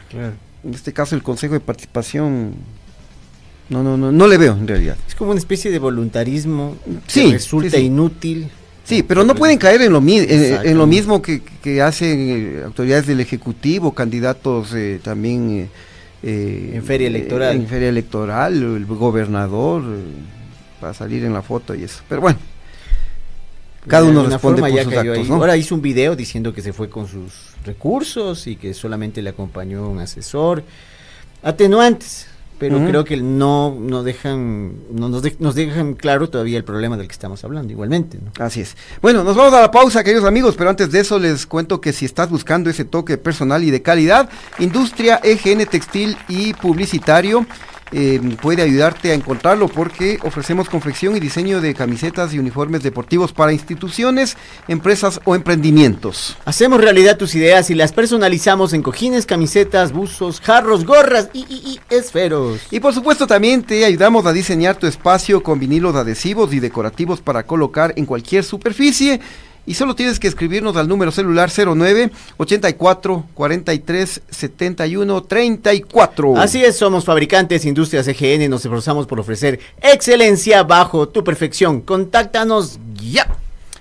[0.64, 2.54] En este caso el Consejo de Participación
[3.68, 4.96] no, no, no, no le veo en realidad.
[5.06, 6.76] Es como una especie de voluntarismo
[7.12, 8.48] que resulta inútil.
[8.84, 11.42] Sí, pero no pueden caer en lo, en, lo mismo que,
[11.82, 15.68] hacen eh, autoridades del Ejecutivo, candidatos eh, también...
[16.22, 17.56] en feria electoral.
[17.56, 19.82] en feria electoral, el gobernador,
[20.80, 22.02] para salir en la foto y eso.
[22.08, 22.38] Pero bueno,
[23.86, 27.06] cada uno responde por sus actos, Ahora hizo un video diciendo que se fue con
[27.06, 27.32] sus
[27.64, 30.62] recursos y que solamente le acompañó un asesor.
[31.42, 32.26] Atenuantes,
[32.58, 37.06] pero creo que no, no dejan, no nos, nos, dejan claro todavía el problema del
[37.06, 38.18] que estamos hablando, igualmente.
[38.38, 38.76] Así es.
[39.02, 41.92] Bueno, nos vamos a la pausa, queridos amigos, pero antes de eso les cuento que
[41.92, 47.46] si estás buscando ese toque personal y de calidad, Industria EGN Textil y Publicitario
[47.92, 53.32] eh, puede ayudarte a encontrarlo porque ofrecemos confección y diseño de camisetas y uniformes deportivos
[53.32, 54.36] para instituciones,
[54.68, 56.36] empresas o emprendimientos.
[56.44, 61.80] Hacemos realidad tus ideas y las personalizamos en cojines, camisetas, buzos, jarros, gorras y, y-
[61.90, 62.60] y esferos.
[62.70, 67.20] Y por supuesto también te ayudamos a diseñar tu espacio con vinilos adhesivos y decorativos
[67.20, 69.20] para colocar en cualquier superficie.
[69.66, 76.36] Y solo tienes que escribirnos al número celular 09 84 43 71 34.
[76.38, 81.80] Así es, somos fabricantes Industrias EGN, nos esforzamos por ofrecer excelencia bajo tu perfección.
[81.80, 83.26] Contáctanos ya.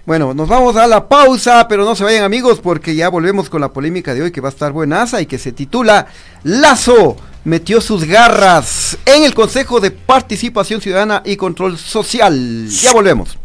[0.05, 3.61] Bueno, nos vamos a la pausa, pero no se vayan amigos porque ya volvemos con
[3.61, 6.07] la polémica de hoy que va a estar buenaza y que se titula
[6.43, 12.67] Lazo metió sus garras en el Consejo de Participación Ciudadana y Control Social.
[12.69, 13.37] Ya volvemos.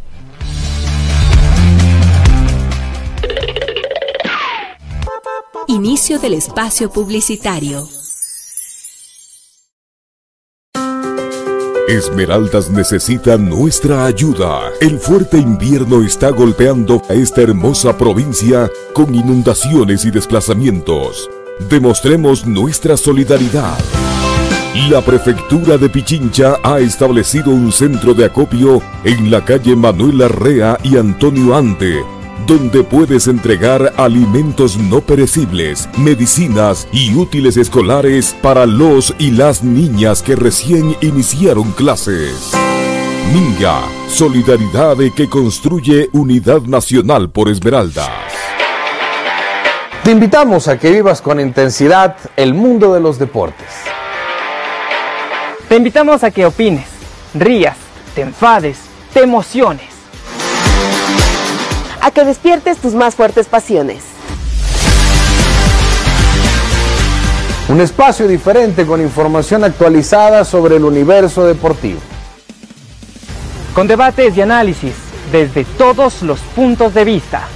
[5.71, 7.87] Inicio del espacio publicitario.
[11.89, 14.63] Esmeraldas necesita nuestra ayuda.
[14.81, 21.31] El fuerte invierno está golpeando a esta hermosa provincia con inundaciones y desplazamientos.
[21.69, 23.79] Demostremos nuestra solidaridad.
[24.91, 30.77] La prefectura de Pichincha ha establecido un centro de acopio en la calle Manuel Arrea
[30.83, 32.03] y Antonio Ante,
[32.47, 40.23] donde puedes entregar alimentos no perecibles, medicinas y útiles escolares para los y las niñas
[40.23, 42.53] que recién iniciaron clases.
[43.33, 48.11] Minga, solidaridad que construye unidad nacional por Esmeraldas.
[50.03, 53.69] Te invitamos a que vivas con intensidad el mundo de los deportes.
[55.69, 56.89] Te invitamos a que opines,
[57.35, 57.77] rías,
[58.15, 58.79] te enfades,
[59.13, 59.90] te emociones.
[62.03, 64.03] A que despiertes tus más fuertes pasiones.
[67.69, 72.01] Un espacio diferente con información actualizada sobre el universo deportivo.
[73.75, 74.95] Con debates y análisis
[75.31, 77.47] desde todos los puntos de vista.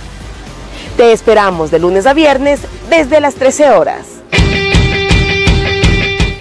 [0.97, 4.07] Te esperamos de lunes a viernes desde las 13 horas.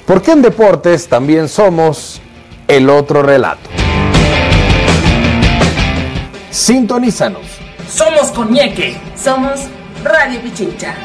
[0.06, 2.22] Porque en deportes también somos
[2.68, 3.70] el otro relato.
[6.51, 7.62] Sintonízanos.
[7.93, 8.95] Somos Coñeque.
[9.15, 9.67] Somos
[10.03, 10.95] Radio Pichincha.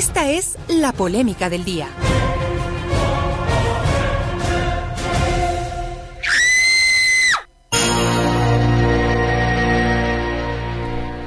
[0.00, 1.86] Esta es la polémica del día.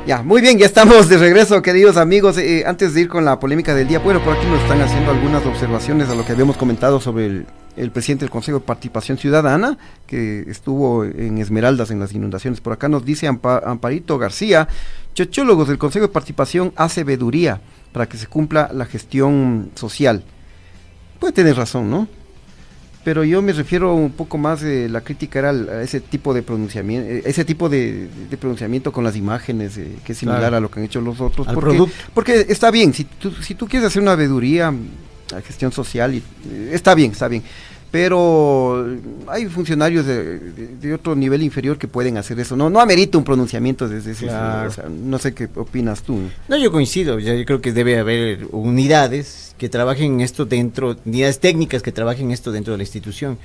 [0.08, 2.40] Ya, muy bien, ya estamos de regreso, queridos amigos.
[2.40, 5.12] Eh, antes de ir con la polémica del día, bueno, por aquí nos están haciendo
[5.12, 7.46] algunas observaciones a lo que habíamos comentado sobre
[7.78, 12.60] el, presidente del Consejo de Participación Ciudadana, que estuvo en Esmeraldas en las inundaciones.
[12.60, 14.68] Por acá nos dice Ampa- Amparito García,
[15.14, 17.62] chochólogos del Consejo de Participación hace veduría
[17.94, 20.24] para que se cumpla la gestión social.
[21.20, 22.08] Puede tener razón, ¿no?
[23.06, 26.42] Pero yo me refiero un poco más, eh, la crítica era a ese tipo de
[26.42, 30.58] pronunciamiento, eh, ese tipo de, de pronunciamiento con las imágenes, eh, que es similar Claro.
[30.58, 31.48] a lo que han hecho los otros.
[31.48, 31.96] Al porque, producto.
[32.14, 34.88] porque está bien, si tú, si tú quieres hacer una veeduría, mm,
[35.46, 37.44] gestión social, y, eh, está bien, está bien.
[37.94, 38.88] Pero
[39.28, 42.56] hay funcionarios de, de- de otro nivel inferior que pueden hacer eso.
[42.58, 44.26] No, no amerita un pronunciamiento desde ese.
[44.26, 44.68] Claro.
[44.70, 46.20] o sea, no sé qué opinas tú.
[46.50, 47.20] No, yo coincido.
[47.20, 51.92] ya Yo creo que debe haber unidades que trabajen en esto dentro, unidades técnicas que
[51.92, 53.38] trabajen esto dentro de la institución.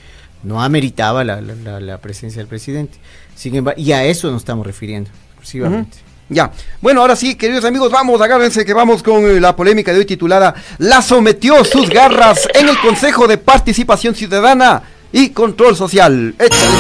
[0.43, 2.97] No ameritaba la, la- la- la presencia del presidente.
[3.37, 5.99] Sin embargo, y a eso nos estamos refiriendo, exclusivamente.
[6.29, 6.53] Ya.
[6.83, 10.05] Bueno, ahora sí, queridos amigos, vamos, agárrense que vamos con eh, la polémica de hoy
[10.05, 16.35] titulada La sometió sus garras en el Consejo de Participación Ciudadana y Control Social.
[16.39, 16.73] Échale,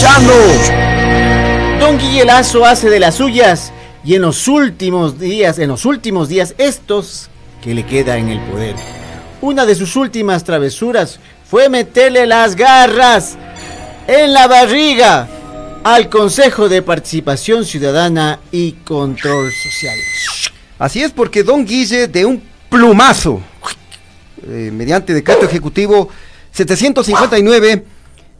[0.00, 0.32] Chano.
[1.78, 3.72] Don Guillelazo hace de las suyas
[4.04, 7.30] y en los últimos días, en los últimos días, estos
[7.62, 8.74] que le queda en el poder.
[9.40, 13.36] Una de sus últimas travesuras fue meterle las garras
[14.08, 15.28] en la barriga
[15.82, 19.98] al Consejo de Participación Ciudadana y Control Social.
[20.78, 23.40] Así es, porque Don Guille de un plumazo
[24.46, 26.08] eh, mediante decreto ejecutivo
[26.52, 27.84] 759,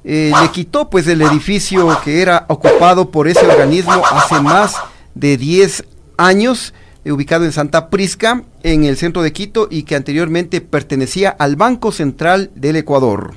[0.04, 4.74] eh, le quitó pues el edificio que era ocupado por ese organismo hace más
[5.14, 5.84] de 10
[6.16, 6.74] años,
[7.04, 11.56] eh, ubicado en Santa Prisca, en el centro de Quito, y que anteriormente pertenecía al
[11.56, 13.34] Banco Central del Ecuador.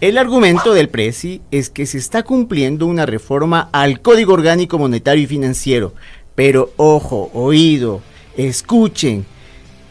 [0.00, 5.22] El argumento del Presi es que se está cumpliendo una reforma al Código Orgánico Monetario
[5.22, 5.94] y Financiero.
[6.34, 8.00] Pero ojo, oído,
[8.36, 9.24] escuchen,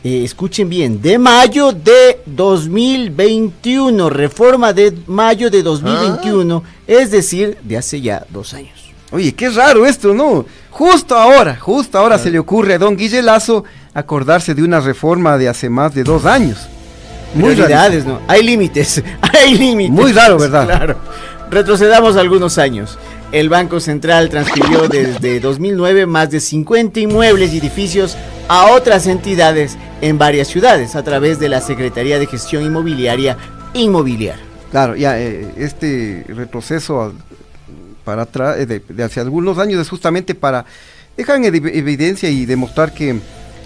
[0.04, 7.78] eh, escuchen bien, de mayo de 2021, reforma de mayo de 2021, es decir, de
[7.78, 8.92] hace ya dos años.
[9.10, 10.46] Oye, qué raro esto, ¿no?
[10.70, 15.38] Justo ahora, justo ahora se le ocurre a don Guille Lazo acordarse de una reforma
[15.38, 16.68] de hace más de dos años.
[17.34, 18.22] Muy ¿no?
[18.28, 19.92] Hay límites, hay límites.
[19.92, 20.66] Muy raro, ¿verdad?
[20.66, 20.98] Claro.
[21.50, 22.98] Retrocedamos algunos años.
[23.32, 28.16] El Banco Central transfirió desde 2009 más de 50 inmuebles y edificios
[28.48, 33.38] a otras entidades en varias ciudades a través de la Secretaría de Gestión Inmobiliaria
[33.74, 34.38] Inmobiliar.
[34.70, 37.14] Claro, ya eh, este retroceso
[38.04, 40.66] para atrás eh, de, de, hace algunos años es justamente para
[41.18, 43.20] dejar en evidencia y demostrar que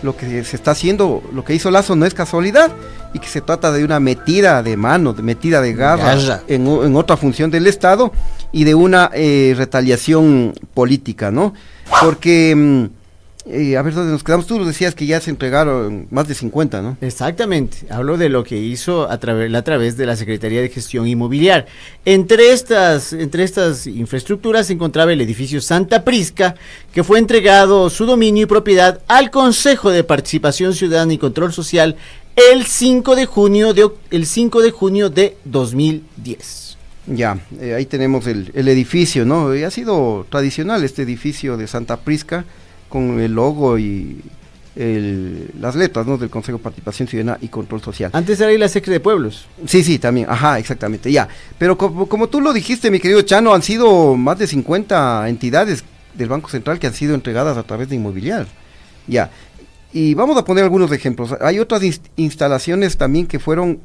[0.04, 2.72] lo que se está haciendo, lo que hizo Lazo no es casualidad
[3.14, 6.96] y que se trata de una metida de mano, de metida de garra, en, en,
[6.96, 8.12] otra función del Estado
[8.52, 11.54] y de una eh, retaliación política, ¿no?
[12.02, 12.86] Porque, mm,
[13.50, 16.82] eh, a ver dónde nos quedamos, tú decías que ya se entregaron más de 50,
[16.82, 16.98] ¿no?
[17.02, 21.08] Exactamente, hablo de lo que hizo a, través a través de la Secretaría de Gestión
[21.08, 21.66] Inmobiliar.
[22.06, 26.56] Entre estas, entre estas infraestructuras se encontraba el edificio Santa Prisca,
[26.92, 31.96] que fue entregado su dominio y propiedad al Consejo de Participación Ciudadana y Control Social
[32.52, 36.78] el 5 de junio de, el 5 de, junio de 2010.
[37.08, 39.56] Ya, eh, ahí tenemos el, el edificio, ¿no?
[39.56, 42.46] Y ha sido tradicional este edificio de Santa Prisca
[42.90, 44.22] con el logo y
[44.76, 46.18] el, las letras ¿no?
[46.18, 48.12] del Consejo de Participación Ciudadana y Control Social.
[48.14, 49.48] Antes era ahí la Secre de Pueblos.
[49.66, 51.28] Sí, sí, también, ajá, exactamente, ya.
[51.58, 55.84] Pero como, como tú lo dijiste, mi querido Chano, han sido más de 50 entidades
[56.14, 58.48] del Banco Central que han sido entregadas a través de inmobiliar.
[59.08, 59.32] Ya.
[59.94, 61.34] Y vamos a poner algunos ejemplos.
[61.42, 63.80] Hay otras inst instalaciones también que fueron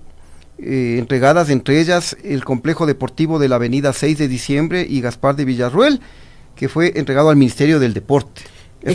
[0.59, 5.37] eh, entregadas, entre ellas el complejo deportivo de la avenida 6 de diciembre y Gaspar
[5.37, 6.01] de Villarruel,
[6.57, 8.43] que fue entregado al Ministerio del Deporte.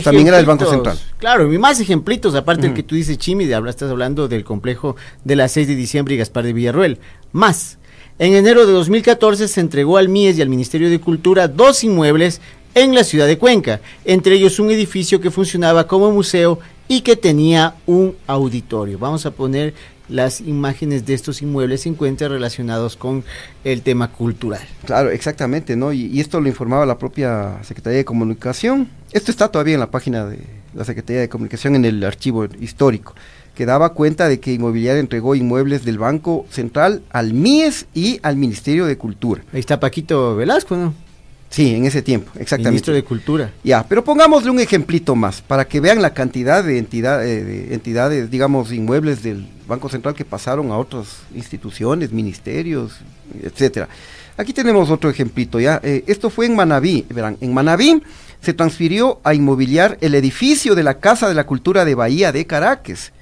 [0.02, 0.98] También era del Banco Central.
[1.18, 4.96] Claro, y más ejemplitos, aparte del que tú dices, Chimi, de estás hablando del complejo
[5.24, 6.98] de la 6 de diciembre y Gaspar de Villarruel.
[7.32, 7.78] Más,
[8.18, 12.40] en enero de 2014 se entregó al MIES y al Ministerio de Cultura dos inmuebles
[12.74, 17.16] en la ciudad de Cuenca, entre ellos un edificio que funcionaba como museo y que
[17.16, 18.98] tenía un auditorio.
[18.98, 19.74] Vamos a poner
[20.08, 23.24] las imágenes de estos inmuebles se encuentran relacionados con
[23.64, 24.62] el tema cultural.
[24.84, 25.92] Claro, exactamente, ¿no?
[25.92, 28.88] Y, y, esto lo informaba la propia Secretaría de Comunicación.
[29.12, 30.38] Esto está todavía en la página de
[30.74, 33.14] la Secretaría de Comunicación en el archivo histórico,
[33.54, 38.36] que daba cuenta de que Inmobiliaria entregó inmuebles del Banco Central al MIES y al
[38.36, 39.42] Ministerio de Cultura.
[39.52, 41.07] Ahí está Paquito Velasco, ¿no?
[41.50, 42.70] Sí, en ese tiempo, exactamente.
[42.70, 43.52] Ministro de Cultura.
[43.64, 47.74] Ya, pero pongámosle un ejemplito más para que vean la cantidad de, entidad, eh, de
[47.74, 52.98] entidades, digamos, inmuebles del Banco Central que pasaron a otras instituciones, ministerios,
[53.42, 53.88] etcétera.
[54.36, 55.80] Aquí tenemos otro ejemplito, ya.
[55.82, 58.02] Eh, esto fue en Manabí, verán, en Manabí
[58.40, 62.46] se transfirió a inmobiliar el edificio de la Casa de la Cultura de Bahía de
[62.46, 63.12] Caracas.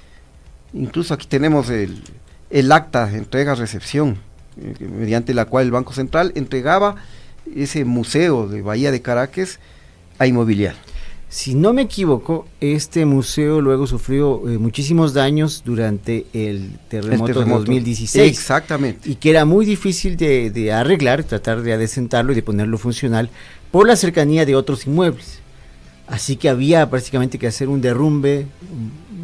[0.75, 2.03] Incluso aquí tenemos el,
[2.51, 4.19] el acta de entrega-recepción,
[4.61, 6.97] eh, mediante la cual el Banco Central entregaba
[7.55, 9.59] ese museo de Bahía de Caracas
[10.19, 10.75] a inmobiliar.
[11.29, 17.35] Si no me equivoco, este museo luego sufrió eh, muchísimos daños durante el terremoto, el
[17.35, 18.31] terremoto, de 2016.
[18.31, 19.11] Exactamente.
[19.11, 23.29] Y que era muy difícil de, de, arreglar, tratar de adecentarlo y de ponerlo funcional
[23.73, 25.41] por la cercanía de otros inmuebles.
[26.07, 28.47] Así que había prácticamente que hacer un derrumbe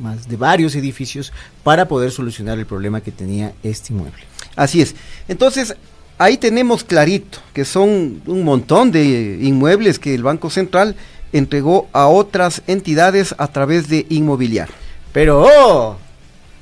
[0.01, 4.25] más de varios edificios para poder solucionar el problema que tenía este inmueble.
[4.57, 4.97] Así es.
[5.29, 5.77] Entonces,
[6.19, 10.97] ahí tenemos clarito que son un montón de inmuebles que el Banco Central
[11.33, 14.69] entregó a otras entidades a través de inmobiliar.
[15.13, 15.97] Pero, oh,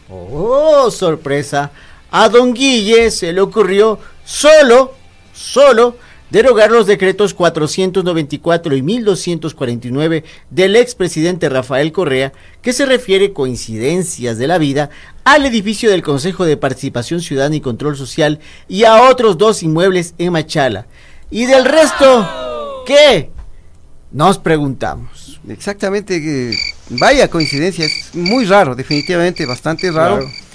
[0.09, 1.71] oh, sorpresa,
[2.11, 4.95] a don Guille se le ocurrió solo,
[5.33, 5.97] solo,
[6.31, 14.47] derogar los decretos 494 y 1249 del expresidente Rafael Correa, que se refiere coincidencias de
[14.47, 14.91] la vida
[15.25, 20.15] al edificio del Consejo de Participación Ciudadana y Control Social y a otros dos inmuebles
[20.19, 20.87] en Machala.
[21.31, 23.31] Y del resto, ¿qué?
[24.13, 25.41] Nos preguntamos.
[25.49, 26.53] Exactamente, que
[26.91, 30.19] vaya coincidencia, es muy raro, definitivamente bastante raro.
[30.19, 30.50] Claro.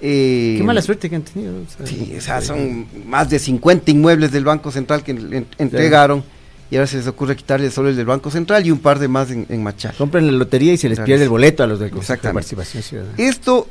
[0.00, 1.52] Eh, Qué mala suerte que han tenido.
[1.54, 5.46] O sea, sí, o sea, son más de 50 inmuebles del Banco Central que en,
[5.58, 6.20] entregaron.
[6.20, 6.40] Claro.
[6.70, 9.08] Y ahora se les ocurre quitarle solo el del Banco Central y un par de
[9.08, 9.94] más en, en Machal.
[9.96, 11.06] Compren la lotería y se les claro.
[11.06, 13.14] pierde el boleto a los del Consejo de Participación Ciudadana.
[13.18, 13.66] Esto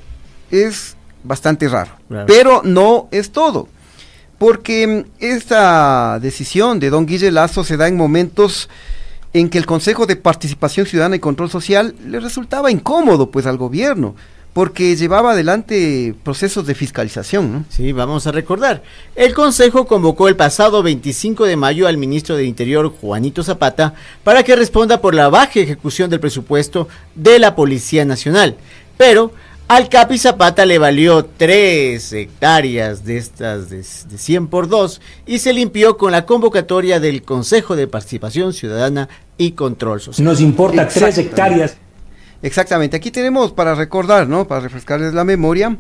[0.52, 1.92] es bastante raro.
[2.10, 2.26] Claro.
[2.28, 3.70] Pero no es todo.
[4.38, 8.70] Porque mm, esta decisión de don Guille Lazo se da en momentos
[9.34, 13.58] en que el Consejo de Participación Ciudadana y Control Social le resultaba incómodo pues al
[13.58, 14.16] gobierno,
[14.60, 17.66] porque llevaba adelante procesos de fiscalización, ¿no?
[17.70, 18.84] Sí, vamos a recordar.
[19.16, 24.44] El Consejo convocó el pasado 25 de mayo al ministro de Interior, Juanito Zapata, para
[24.44, 28.58] que responda por la baja ejecución del presupuesto de la Policía Nacional.
[28.98, 29.32] Pero
[29.70, 35.40] al Capi Zapata le valió 3 hectáreas de estas de, de 100 por 2 y
[35.40, 39.08] se limpió con la convocatoria del Consejo de Participación Ciudadana
[39.38, 40.26] y Control Social.
[40.26, 41.22] Nos importa 3 Exactamente.
[41.22, 41.78] hectáreas.
[42.42, 44.48] Exactamente, aquí tenemos para recordar, ¿no?
[44.48, 45.76] Para refrescarles la memoria,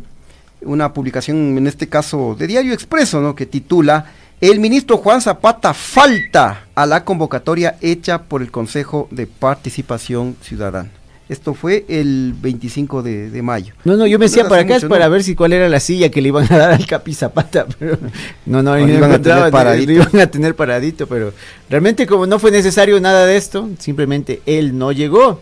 [0.62, 3.34] una publicación en este caso de Diario Expreso, ¿no?
[3.36, 4.06] Que titula
[4.42, 10.90] El ministro Juan Zapata falta a la convocatoria hecha por el Consejo de Participación Ciudadana.
[11.30, 13.76] Esto fue el 25 de, de mayo.
[13.86, 15.12] No, no, yo me decía No para acá es para ¿no?
[15.12, 18.00] ver si cuál era la silla que le iban a dar al Capi Zapata, pero
[18.48, 19.92] no, no, O ahí le no iban a encontraba, tener paradito.
[19.92, 21.32] iban a tener paradito, pero
[21.70, 25.42] realmente como no fue necesario nada de esto, simplemente él no llegó.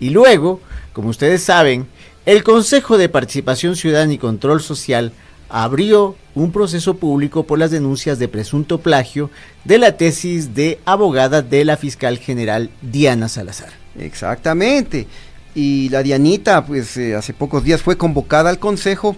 [0.00, 0.60] Y luego,
[0.92, 1.86] como ustedes saben,
[2.26, 5.12] el Consejo de Participación Ciudadana y Control Social
[5.48, 9.30] abrió un proceso público por las denuncias de presunto plagio
[9.64, 13.70] de la tesis de abogada de la fiscal general Diana Salazar.
[13.98, 15.06] Exactamente.
[15.54, 19.16] Y la Dianita, pues eh, hace pocos días fue convocada al consejo,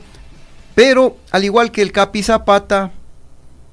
[0.74, 2.92] pero al igual que el Capi Zapata,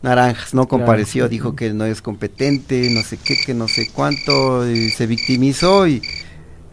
[0.01, 4.70] Naranjas no compareció, dijo que no es competente, no sé qué, que no sé cuánto,
[4.70, 6.01] y se victimizó y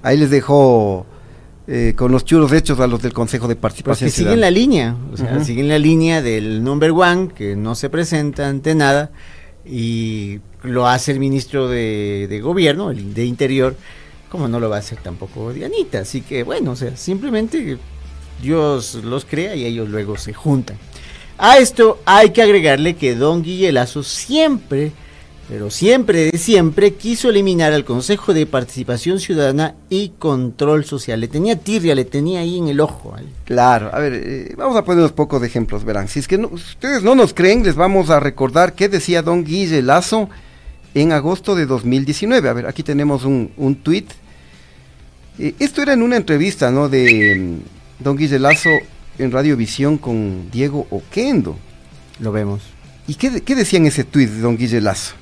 [0.02, 1.06] ahí les dejó
[1.66, 4.50] eh, con los churos hechos a los del Consejo de Pues Participación que siguen la
[4.50, 9.10] línea, o sea, siguen la línea del number one, que no se presenta ante nada,
[9.64, 13.76] y lo hace el ministro de, de gobierno, el de interior,
[14.28, 16.00] como no lo va a hacer tampoco Dianita.
[16.00, 17.78] Así que bueno, o sea, simplemente
[18.40, 20.78] Dios los crea y ellos luego se juntan.
[21.38, 24.92] A esto hay que agregarle que don Guillelazo siempre,
[25.48, 31.20] pero siempre de siempre, quiso eliminar al Consejo de Participación Ciudadana y Control Social.
[31.20, 33.14] Le tenía tirria, le tenía ahí en el ojo.
[33.44, 36.08] Claro, a ver, eh, vamos a poner unos pocos de ejemplos, verán.
[36.08, 39.44] Si es que no- ustedes no nos creen, les vamos a recordar qué decía don
[39.44, 40.30] Guille Lazo
[40.94, 42.48] en agosto de 2019.
[42.48, 44.10] A ver, aquí tenemos un, un tuit.
[45.38, 46.88] Eh, esto era en una entrevista, ¿no?
[46.88, 48.70] De mm, don Guille Lazo
[49.18, 51.58] en Radiovisión con Diego Oquendo.
[52.20, 52.62] Lo vemos.
[53.08, 55.14] ¿Y qué, qué decía en ese tuit de don Guille Lazo?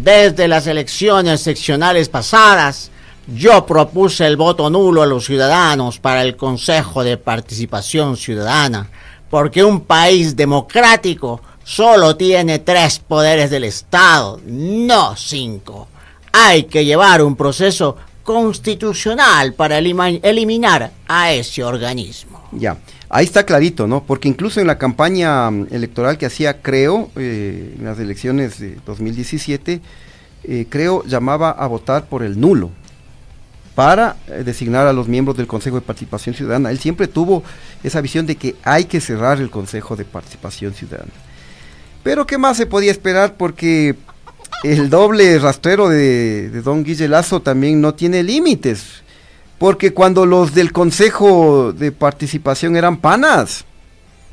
[0.00, 2.90] Desde las elecciones seccionales pasadas,
[3.26, 8.88] yo propuse el voto nulo a los ciudadanos para el Consejo de Participación Ciudadana,
[9.30, 15.88] porque un país democrático solo tiene tres poderes del Estado, no cinco.
[16.32, 22.48] Hay que llevar un proceso constitucional para eliminar a ese organismo.
[22.52, 22.76] Ya,
[23.12, 24.02] ahí está clarito, ¿no?
[24.02, 28.78] Porque incluso en la campaña mm, electoral que hacía Creo, eh, en las elecciones de
[28.84, 29.80] 2017,
[30.44, 32.70] eh, Creo llamaba a votar por el nulo
[33.74, 36.70] para eh, designar a los miembros del Consejo de Participación Ciudadana.
[36.70, 37.44] Él siempre tuvo
[37.84, 41.12] esa visión de que hay que cerrar el Consejo de Participación Ciudadana.
[42.02, 43.36] Pero ¿qué más se podía esperar?
[43.36, 43.94] Porque
[44.64, 49.02] el doble rastrero de, de don Guille Lazo también no tiene límites.
[49.62, 53.64] Porque cuando los del Consejo de Participación eran panas,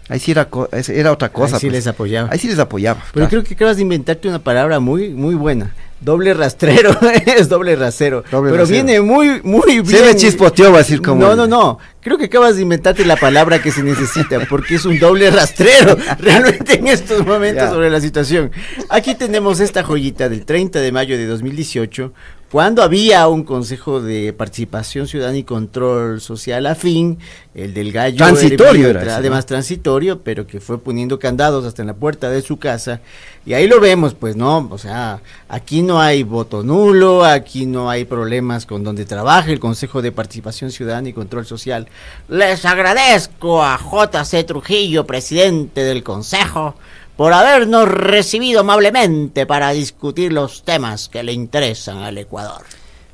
[0.07, 0.49] ahí sí era,
[0.88, 1.57] era otra cosa.
[1.57, 1.77] Ahí sí pues.
[1.77, 2.30] les apoyaba.
[2.32, 2.99] Ahí sí les apoyaba.
[2.99, 3.30] Pero claro.
[3.30, 5.71] creo que acabas de inventarte una palabra muy, muy buena.
[6.01, 8.23] Doble rastrero, es doble rasero.
[8.32, 8.84] Doble pero rasero.
[8.84, 9.86] viene muy, muy bien.
[9.86, 11.21] Se me chispoteó, va a decir como.
[11.21, 11.77] No, no, no.
[12.01, 15.95] Creo que acabas de inventarte la palabra que se necesita, porque es un doble rastrero
[16.19, 17.69] realmente en estos momentos Ya.
[17.69, 18.49] sobre la situación.
[18.89, 22.13] Aquí tenemos esta joyita del 30 de mayo de 2018,
[22.52, 27.20] cuando había un Consejo de Participación Ciudadana y Control Social afín,
[27.54, 28.18] el del gallo.
[28.18, 29.12] Transitorio era ¿no?
[29.12, 33.02] Además, transitorio, pero que fue poniendo candados hasta en la puerta de su casa.
[33.45, 34.68] Y ahí lo vemos, pues, ¿no?
[34.72, 39.60] O sea, aquí no hay voto nulo, aquí no hay problemas con donde trabaja el
[39.60, 41.88] Consejo de Participación Ciudadana y Control Social.
[42.30, 46.76] Les agradezco a JC Trujillo, presidente del Consejo,
[47.20, 52.61] por habernos recibido amablemente para discutir los temas que le interesan al Ecuador.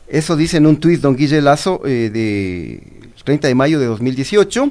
[0.08, 4.70] Eso dice en un tuit don Guille Lazo eh, de 30 de mayo de 2018.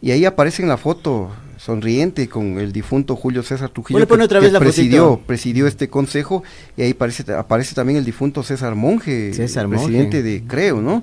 [0.00, 3.98] Y ahí aparece en la foto sonriente con el difunto Julio César Trujillo.
[3.98, 5.26] Ponle que- otra que vez la presidió, fotito.
[5.26, 6.42] presidió este consejo.
[6.78, 9.84] Y ahí aparece, aparece también el difunto César Monge, César Monge.
[9.84, 11.02] presidente de Creo, ¿no?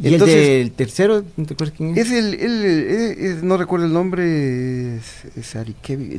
[0.00, 1.24] ¿Y el tercero?
[1.36, 2.06] ¿No te acuerdas quién es?
[2.06, 5.54] Es el, el- no recuerdo el nombre, es, es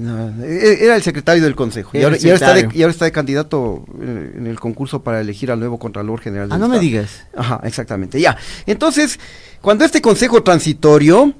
[0.02, 1.92] no, eh, era el secretario del consejo.
[1.98, 2.80] Y ahora, el y ahora está de, secretario.
[2.80, 6.50] y ahora está de candidato eh, en el concurso para elegir al nuevo Contralor General
[6.52, 7.26] Ah, del no me digas.
[7.36, 8.36] Ajá, exactamente, ya.
[8.66, 9.20] Entonces,
[9.62, 11.34] cuando este consejo transitorio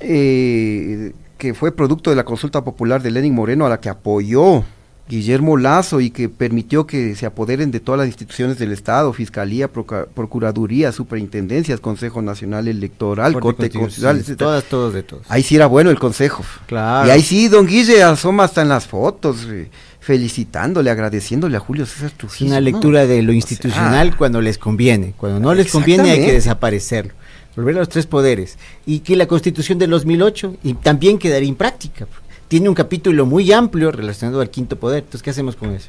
[0.00, 4.64] eh, que fue producto de la consulta popular de Lenin Moreno a la que apoyó
[5.08, 9.70] Guillermo Lazo y que permitió que se apoderen de todas las instituciones del Estado, Fiscalía,
[9.70, 15.24] Proca- Procuraduría, Superintendencias, Consejo Nacional Electoral, Corte Constitucional, todas, todos de todos.
[15.28, 16.42] Ahí sí era bueno el consejo.
[16.66, 17.06] Claro.
[17.06, 19.68] Y ahí sí, don Guille asoma hasta en las fotos, eh,
[20.00, 22.50] felicitándole, agradeciéndole a Julio César Es Trujillo.
[22.50, 22.64] una ¿no?
[22.64, 25.12] lectura de lo institucional cuando les conviene.
[25.16, 27.12] Cuando no les conviene hay que desaparecerlo.
[27.56, 28.58] Volver a los tres poderes.
[28.84, 32.06] Y que la constitución del 2008 y también quedaría impráctica.
[32.48, 34.98] Tiene un capítulo muy amplio relacionado al quinto poder.
[35.00, 35.88] Entonces, ¿qué hacemos con eso?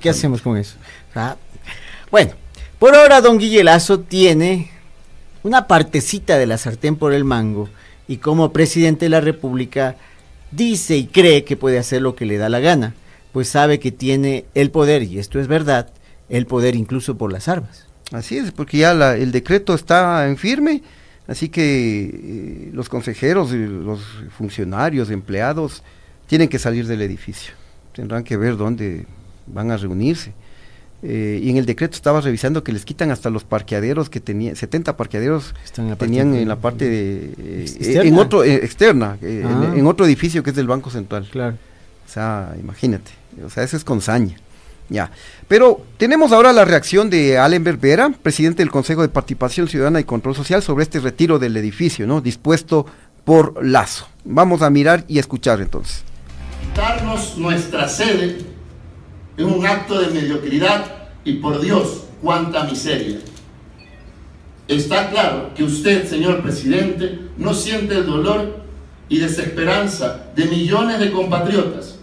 [0.00, 0.76] ¿Qué, hacemos con eso?
[1.14, 1.36] Ah,
[2.10, 2.32] bueno,
[2.78, 4.70] por ahora don Guille Lazo tiene
[5.42, 7.68] una partecita de la sartén por el mango
[8.08, 9.96] y como presidente de la República
[10.50, 12.94] dice y cree que puede hacer lo que le da la gana,
[13.32, 15.88] pues sabe que tiene el poder, y esto es verdad,
[16.28, 17.86] el poder incluso por las armas.
[18.10, 20.82] Así es, porque ya la- el decreto está en firme,
[21.32, 24.00] así que eh, los consejeros, y los
[24.36, 25.82] funcionarios, empleados,
[26.26, 27.52] tienen que salir del edificio.
[27.94, 29.06] Tendrán que ver dónde
[29.46, 30.32] van a reunirse.
[31.04, 34.54] Eh, y en el decreto estaba revisando que les quitan hasta los parqueaderos que tenían,
[34.54, 38.08] 70 parqueaderos Están en la parte tenían en la parte de, eh, Ex- eh, externa.
[38.08, 39.70] en otro eh, externa, eh, Ah.
[39.72, 41.28] en, en otro edificio que es del Banco Central.
[41.32, 41.56] Claro.
[42.06, 43.10] O sea, imagínate,
[43.44, 44.36] o sea, eso es con saña.
[44.88, 45.10] Ya.
[45.48, 50.04] Pero tenemos ahora la reacción de Allen Berbera, presidente del Consejo de Participación Ciudadana y
[50.04, 52.20] Control Social, sobre este retiro del edificio, ¿no?
[52.20, 52.86] Dispuesto
[53.24, 54.08] por Lazo.
[54.24, 56.02] Vamos a mirar y escuchar entonces.
[56.60, 58.38] Quitarnos nuestra sede
[59.36, 60.84] es un acto de mediocridad
[61.24, 63.18] y por Dios, cuánta miseria.
[64.68, 68.62] Está claro que usted, señor presidente, no siente el dolor
[69.08, 71.96] y desesperanza de millones de compatriotas.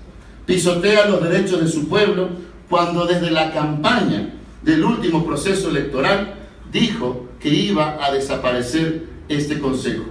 [0.45, 2.29] Pisotea los derechos de su pueblo
[2.69, 4.29] cuando desde la campaña
[4.61, 6.35] del último proceso electoral
[6.71, 10.05] dijo que iba a desaparecer este consejo.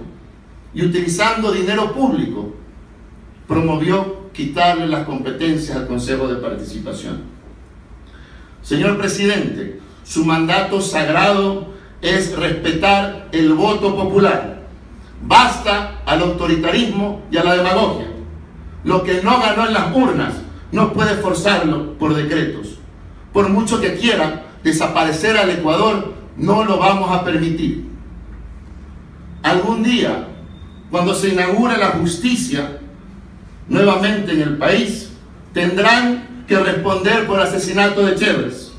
[0.73, 2.53] Y utilizando dinero público
[3.47, 7.23] promovió quitarle las competencias al Consejo de Participación.
[8.61, 11.69] Señor presidente, su mandato sagrado
[12.01, 14.67] es respetar el voto popular.
[15.21, 18.07] Basta al autoritarismo y a la demagogia.
[18.83, 20.33] Lo que no ganó en las urnas
[20.71, 22.79] no puede forzarlo por decretos.
[23.33, 27.87] Por mucho que quiera desaparecer al Ecuador, no lo vamos a permitir.
[29.43, 30.27] Algún día,
[30.91, 32.79] cuando se inaugure la justicia
[33.67, 35.11] nuevamente en el país,
[35.53, 38.71] tendrán que responder por el asesinato de Chévez,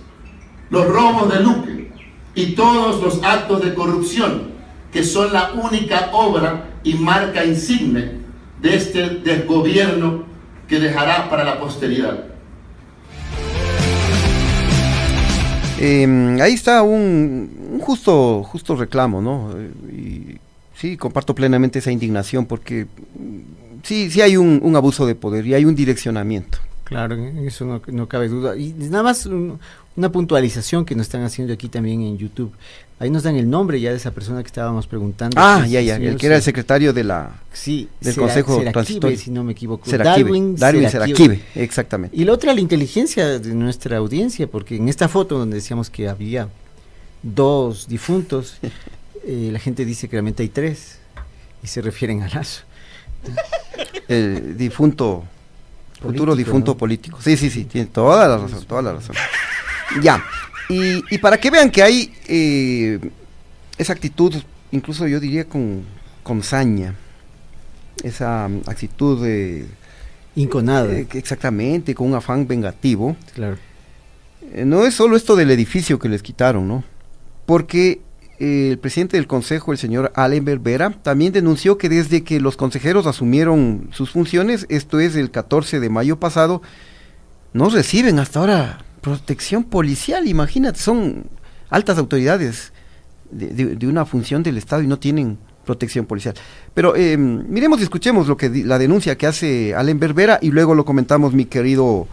[0.70, 1.92] los robos de Luque
[2.34, 4.50] y todos los actos de corrupción
[4.92, 8.20] que son la única obra y marca insigne
[8.60, 10.24] de este desgobierno
[10.70, 12.24] que dejará para la posteridad.
[15.80, 19.50] Eh, ahí está un, un justo, justo reclamo, ¿no?
[19.90, 20.38] Y
[20.76, 22.86] sí, comparto plenamente esa indignación porque
[23.82, 26.58] sí, sí hay un, un abuso de poder y hay un direccionamiento.
[26.84, 28.56] Claro, eso no, no cabe duda.
[28.56, 29.58] Y nada más un-
[30.00, 32.52] una puntualización que nos están haciendo aquí también en YouTube.
[32.98, 35.36] Ahí nos dan el nombre ya de esa persona que estábamos preguntando.
[35.38, 38.72] Ah, ya, ya, el que era el secretario de la, Sí, del Sera- Consejo Seraquibe,
[38.72, 39.18] Transitorio.
[39.18, 39.90] si no me equivoco.
[39.90, 40.88] Darwin Darwin
[41.54, 42.16] exactamente.
[42.16, 46.08] Y la otra, la inteligencia de nuestra audiencia, porque en esta foto donde decíamos que
[46.08, 46.48] había
[47.22, 48.56] dos difuntos,
[49.24, 50.98] eh, la gente dice que realmente hay tres
[51.62, 52.62] y se refieren a Lazo.
[54.08, 55.24] El difunto,
[56.00, 56.76] futuro difunto ¿no?
[56.78, 57.18] político.
[57.22, 59.14] Sí, sí, sí, tiene toda la razón, toda la razón.
[60.02, 60.22] Ya,
[60.68, 63.00] y, y para que vean que hay eh,
[63.76, 64.34] esa actitud,
[64.70, 65.84] incluso yo diría con,
[66.22, 66.94] con saña,
[68.04, 69.66] esa mm, actitud de...
[70.36, 70.92] Inconada.
[70.92, 73.16] eh, exactamente, con un afán vengativo.
[73.34, 73.56] Claro.
[74.52, 76.84] Eh, no es solo esto del edificio que les quitaron, ¿no?
[77.46, 78.00] Porque
[78.38, 82.56] eh, el presidente del consejo, el señor Allen Berbera, también denunció que desde que los
[82.56, 86.62] consejeros asumieron sus funciones, esto es el 14 de mayo pasado,
[87.52, 91.24] no reciben hasta ahora protección policial, imagínate, son
[91.70, 92.72] altas autoridades
[93.30, 96.34] de, de- de una función del Estado y no tienen protección policial.
[96.74, 100.50] Pero eh, miremos y escuchemos lo que di- la denuncia que hace Allen Berbera y
[100.50, 102.06] luego lo comentamos mi querido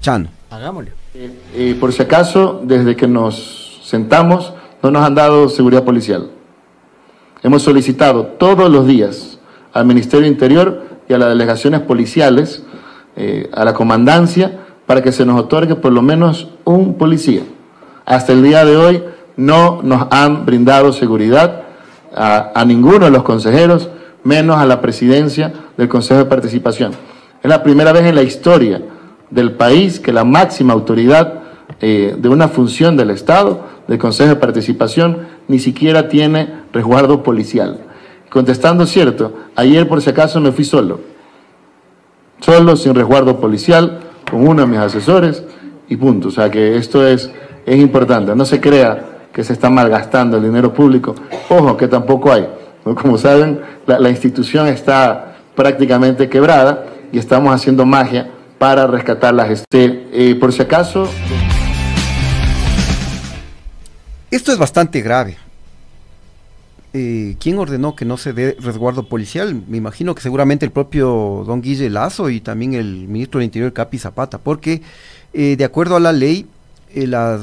[0.00, 0.28] Chano.
[0.50, 0.92] Hagámosle.
[1.14, 6.30] Eh, por si acaso, desde que nos sentamos, no nos han dado seguridad policial.
[7.42, 9.38] Hemos solicitado todos los días
[9.72, 12.62] al Ministerio Interior y a las delegaciones policiales,
[13.16, 17.42] eh, a la comandancia, para que se nos otorgue por lo menos un policía.
[18.04, 19.02] Hasta el día de hoy
[19.36, 21.62] no nos han brindado seguridad
[22.14, 23.88] a, ninguno de los consejeros,
[24.22, 26.92] menos a la presidencia del Consejo de Participación.
[27.42, 28.82] Es la primera vez en la historia
[29.30, 31.40] del país que la máxima autoridad
[31.80, 37.80] eh, de una función del Estado, del Consejo de Participación, ni siquiera tiene resguardo policial.
[38.30, 41.00] Contestando cierto, ayer por si acaso me fui solo.
[42.40, 45.42] Solo, sin resguardo policial, con uno de mis asesores
[45.88, 46.28] y punto.
[46.28, 47.30] O sea que esto es,
[47.66, 48.34] es importante.
[48.34, 51.14] No se crea que se está malgastando el dinero público.
[51.48, 52.48] Ojo, que tampoco hay.
[52.84, 59.50] Como saben, la, la institución está prácticamente quebrada y estamos haciendo magia para rescatarlas.
[59.50, 61.08] Este, eh, por si acaso...
[64.30, 65.36] Esto es bastante grave.
[66.96, 69.64] Eh, ¿Quién ordenó que no se dé resguardo policial?
[69.66, 73.72] Me imagino que seguramente el propio don Guille Lazo y también el ministro del Interior
[73.72, 74.80] Capi Zapata, porque
[75.32, 76.46] eh, de acuerdo a la ley,
[76.94, 77.42] eh, las,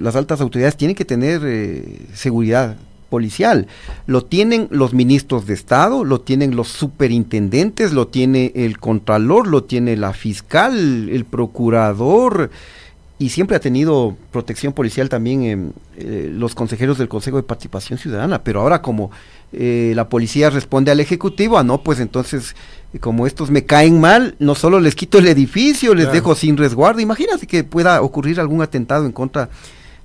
[0.00, 1.40] las, altas autoridades tienen que tener
[2.12, 2.76] seguridad
[3.08, 3.68] policial.
[4.06, 9.62] Lo tienen los ministros de Estado, lo tienen los superintendentes, lo tiene el contralor, lo
[9.62, 12.50] tiene la fiscal, el procurador,
[13.20, 17.98] y siempre ha tenido protección policial también en eh, los consejeros del Consejo de Participación
[17.98, 19.10] Ciudadana, pero ahora como
[19.52, 22.56] eh, la policía responde al Ejecutivo, ah, no, pues entonces,
[22.94, 26.14] eh, como estos me caen mal, no solo les quito el edificio, les Claro.
[26.14, 29.50] dejo sin resguardo, imagínate que pueda ocurrir algún atentado en contra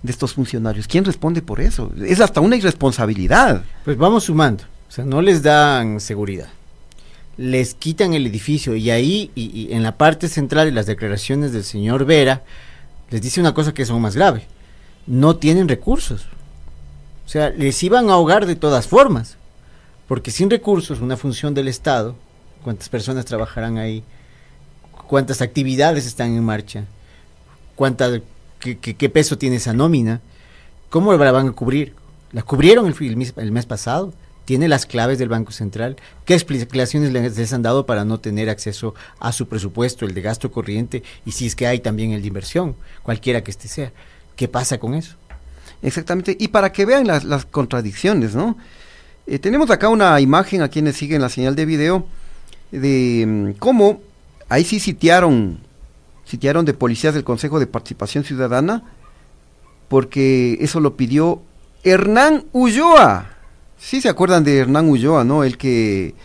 [0.04, 0.86] de estos funcionarios.
[0.86, 1.94] ¿Quién responde por eso?
[2.06, 3.64] Es hasta una irresponsabilidad.
[3.86, 4.66] Pues vamos sumando.
[4.90, 6.50] O sea, no les dan seguridad.
[7.38, 11.54] Les quitan el edificio y ahí, y, y en la parte central de las declaraciones
[11.54, 12.44] del señor Vera,
[13.10, 14.46] les dice una cosa que es aún más grave.
[15.08, 16.26] No tienen recursos.
[17.26, 19.38] O sea, les iban a ahogar de todas formas.
[20.08, 22.16] Porque sin recursos, una función del Estado,
[22.64, 24.04] cuántas personas trabajarán ahí,
[25.08, 26.86] cuántas actividades están en marcha,
[27.76, 28.22] cuánta,
[28.60, 30.22] qué, peso tiene esa nómina,
[30.90, 31.94] ¿cómo la van a cubrir?
[32.32, 34.14] ¿La cubrieron el, el mes, el mes pasado?
[34.46, 35.98] ¿Tiene las claves del Banco Central?
[36.24, 40.52] ¿Qué explicaciones les, han dado para no tener acceso a su presupuesto, el de gasto
[40.52, 43.92] corriente, y si es que hay también el de inversión, cualquiera que este sea?
[44.36, 45.16] ¿Qué pasa con eso?
[45.82, 48.58] Exactamente, y para que vean las, las contradicciones, ¿no?
[49.28, 52.06] Eh, tenemos acá una imagen a quienes siguen la señal de video
[52.72, 54.02] de mm, cómo
[54.50, 55.60] ahí sí sitiaron,
[56.26, 58.84] sitiaron de policías del Consejo de Participación Ciudadana,
[59.88, 61.42] porque eso lo pidió
[61.84, 63.35] Hernán Ulloa.
[63.78, 65.44] Sí se acuerdan de Hernán Ulloa, ¿no?
[65.44, 66.16] El que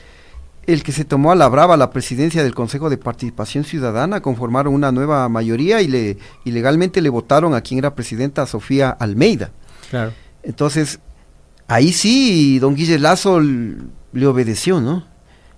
[0.66, 4.72] el que se tomó a la brava la presidencia del Consejo de Participación Ciudadana, conformaron
[4.72, 9.50] una nueva mayoría y le y legalmente le votaron a quien era presidenta Sofía Almeida.
[9.90, 10.12] Claro.
[10.42, 11.00] Entonces,
[11.66, 15.04] ahí sí, don Guille Lazo le obedeció, ¿no?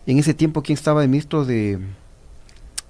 [0.06, 1.78] En ese tiempo, ¿quién estaba de ministro de,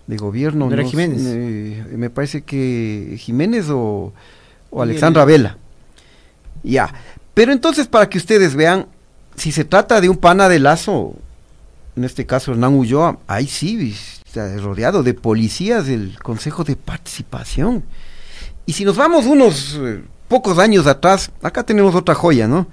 [0.06, 0.66] de gobierno?
[0.66, 1.22] ¿No era No Jiménez?
[1.26, 4.12] eh, me parece que Jiménez o,
[4.70, 4.82] o.
[4.82, 5.58] Alexandra Vela.
[6.62, 6.92] Ya.
[7.34, 8.86] Pero entonces, para que ustedes vean,
[9.42, 11.16] si se trata de un pana de Lazo,
[11.96, 13.92] en este caso Hernán Ulloa, ahí sí,
[14.24, 17.82] está rodeado de policías del Consejo de Participación.
[18.66, 22.68] Y si nos vamos unos eh, pocos años atrás, acá tenemos otra joya, ¿no?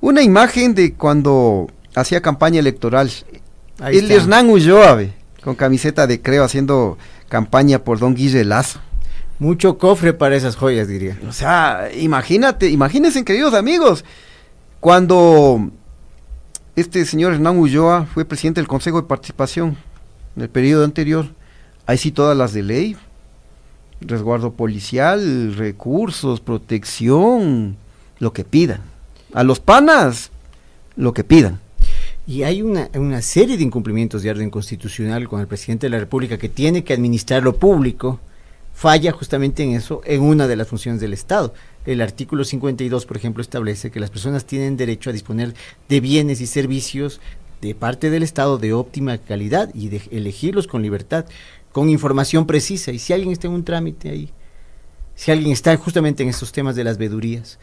[0.00, 3.12] Una imagen de cuando hacía campaña electoral.
[3.78, 4.14] Ahí el está.
[4.14, 5.12] Hernán Ulloa, ve,
[5.44, 6.98] con camiseta de creo, haciendo
[7.28, 8.80] campaña por don Guille Lazo.
[9.38, 11.16] Mucho cofre para esas joyas, diría.
[11.28, 14.04] O sea, imagínate, imagínense, queridos amigos,
[14.80, 15.70] cuando
[16.80, 19.76] este señor Hernán Ulloa fue presidente del Consejo de Participación
[20.36, 21.26] en el periodo anterior,
[21.86, 22.96] ahí sí todas las de ley,
[24.00, 27.76] resguardo policial, recursos, protección,
[28.20, 28.82] lo que pidan.
[29.34, 30.30] A los panas,
[30.94, 31.60] lo que pidan.
[32.28, 35.98] Y hay una, una serie de incumplimientos de orden constitucional con el presidente de la
[35.98, 38.20] República que tiene que administrar lo público,
[38.72, 41.54] falla justamente en eso, en una de las funciones del Estado.
[41.88, 45.54] El artículo 52, por ejemplo, establece que las personas tienen derecho a disponer
[45.88, 47.18] de bienes y servicios
[47.62, 51.24] de parte del Estado de óptima calidad y de elegirlos con libertad,
[51.72, 52.92] con información precisa.
[52.92, 54.30] Y si alguien está en un trámite ahí,
[55.14, 57.58] si alguien está justamente en estos temas de las vedurías,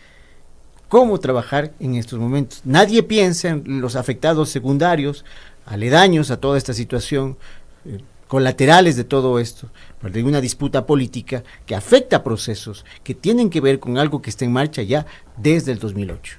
[0.89, 2.61] cómo trabajar en estos momentos.
[2.65, 5.23] Nadie piensa en los afectados secundarios,
[5.67, 7.37] aledaños a toda esta situación,
[7.85, 9.69] eh, colaterales de todo esto,
[10.11, 14.29] de una disputa política que afecta a procesos que tienen que ver con algo que
[14.29, 15.05] está en marcha ya
[15.37, 16.37] desde el 2008.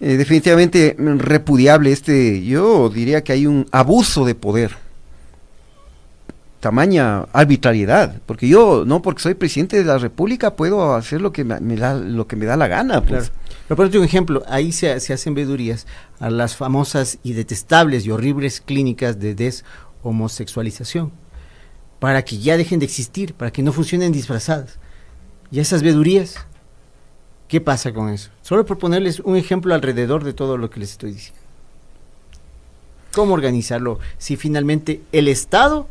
[0.00, 4.72] Eh, definitivamente repudiable este, yo diría que hay un abuso de poder,
[6.58, 11.44] tamaña arbitrariedad, porque yo no porque soy presidente de la República puedo hacer lo que
[11.44, 13.30] me, me da lo que me da la gana, pues.
[13.30, 13.42] Claro.
[13.68, 15.86] Pero por un ejemplo, ahí se, se hacen vedurías
[16.18, 21.12] a las famosas y detestables y horribles clínicas de deshomosexualización,
[22.02, 24.76] para que ya dejen de existir, para que no funcionen disfrazadas.
[25.52, 26.34] Y esas vedurías,
[27.46, 28.30] ¿qué pasa con eso?
[28.42, 31.40] Solo por ponerles un ejemplo alrededor de todo lo que les estoy diciendo.
[33.12, 34.00] ¿Cómo organizarlo?
[34.18, 35.86] Si finalmente el Estado,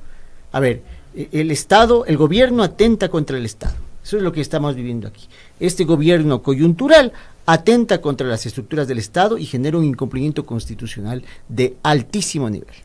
[0.51, 0.81] a ver,
[1.15, 3.75] e- el Estado, el gobierno atenta contra el Estado.
[4.03, 5.29] Eso es lo que estamos viviendo aquí.
[5.61, 7.13] Este gobierno coyuntural
[7.45, 12.75] atenta contra las estructuras del Estado y genera un incumplimiento constitucional de altísimo nivel.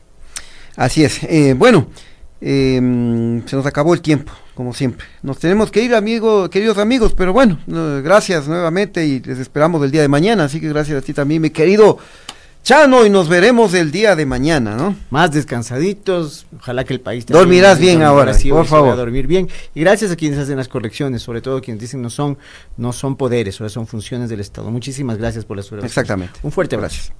[0.77, 1.23] Así es.
[1.23, 1.87] Eh, bueno,
[2.41, 5.07] eh, se nos acabó el tiempo, como siempre.
[5.23, 9.83] Nos tenemos que ir, amigos, queridos amigos, pero bueno, no, gracias nuevamente y les esperamos
[9.83, 10.45] el día de mañana.
[10.45, 11.97] Así que gracias a ti también, mi querido
[12.67, 14.93] Chano, y nos veremos el día de mañana, ¿no?
[15.09, 17.25] Más descansaditos, ojalá que el país...
[17.25, 18.91] Dormirás bien ahora, sí, por favor.
[18.91, 19.47] A dormir bien.
[19.73, 22.37] Y gracias a quienes hacen las correcciones, sobre todo quienes dicen no son,
[22.75, 24.69] no son poderes, son funciones del Estado.
[24.69, 25.91] Muchísimas gracias por observaciones.
[25.91, 26.39] Exactamente.
[26.43, 27.13] Un fuerte abrazo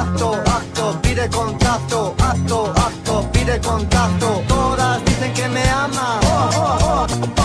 [0.00, 4.42] acto, acto, pide contacto, acto, acto, pide contacto.
[4.48, 6.20] Todas dicen que me ama.
[6.22, 7.41] Oh, oh, oh.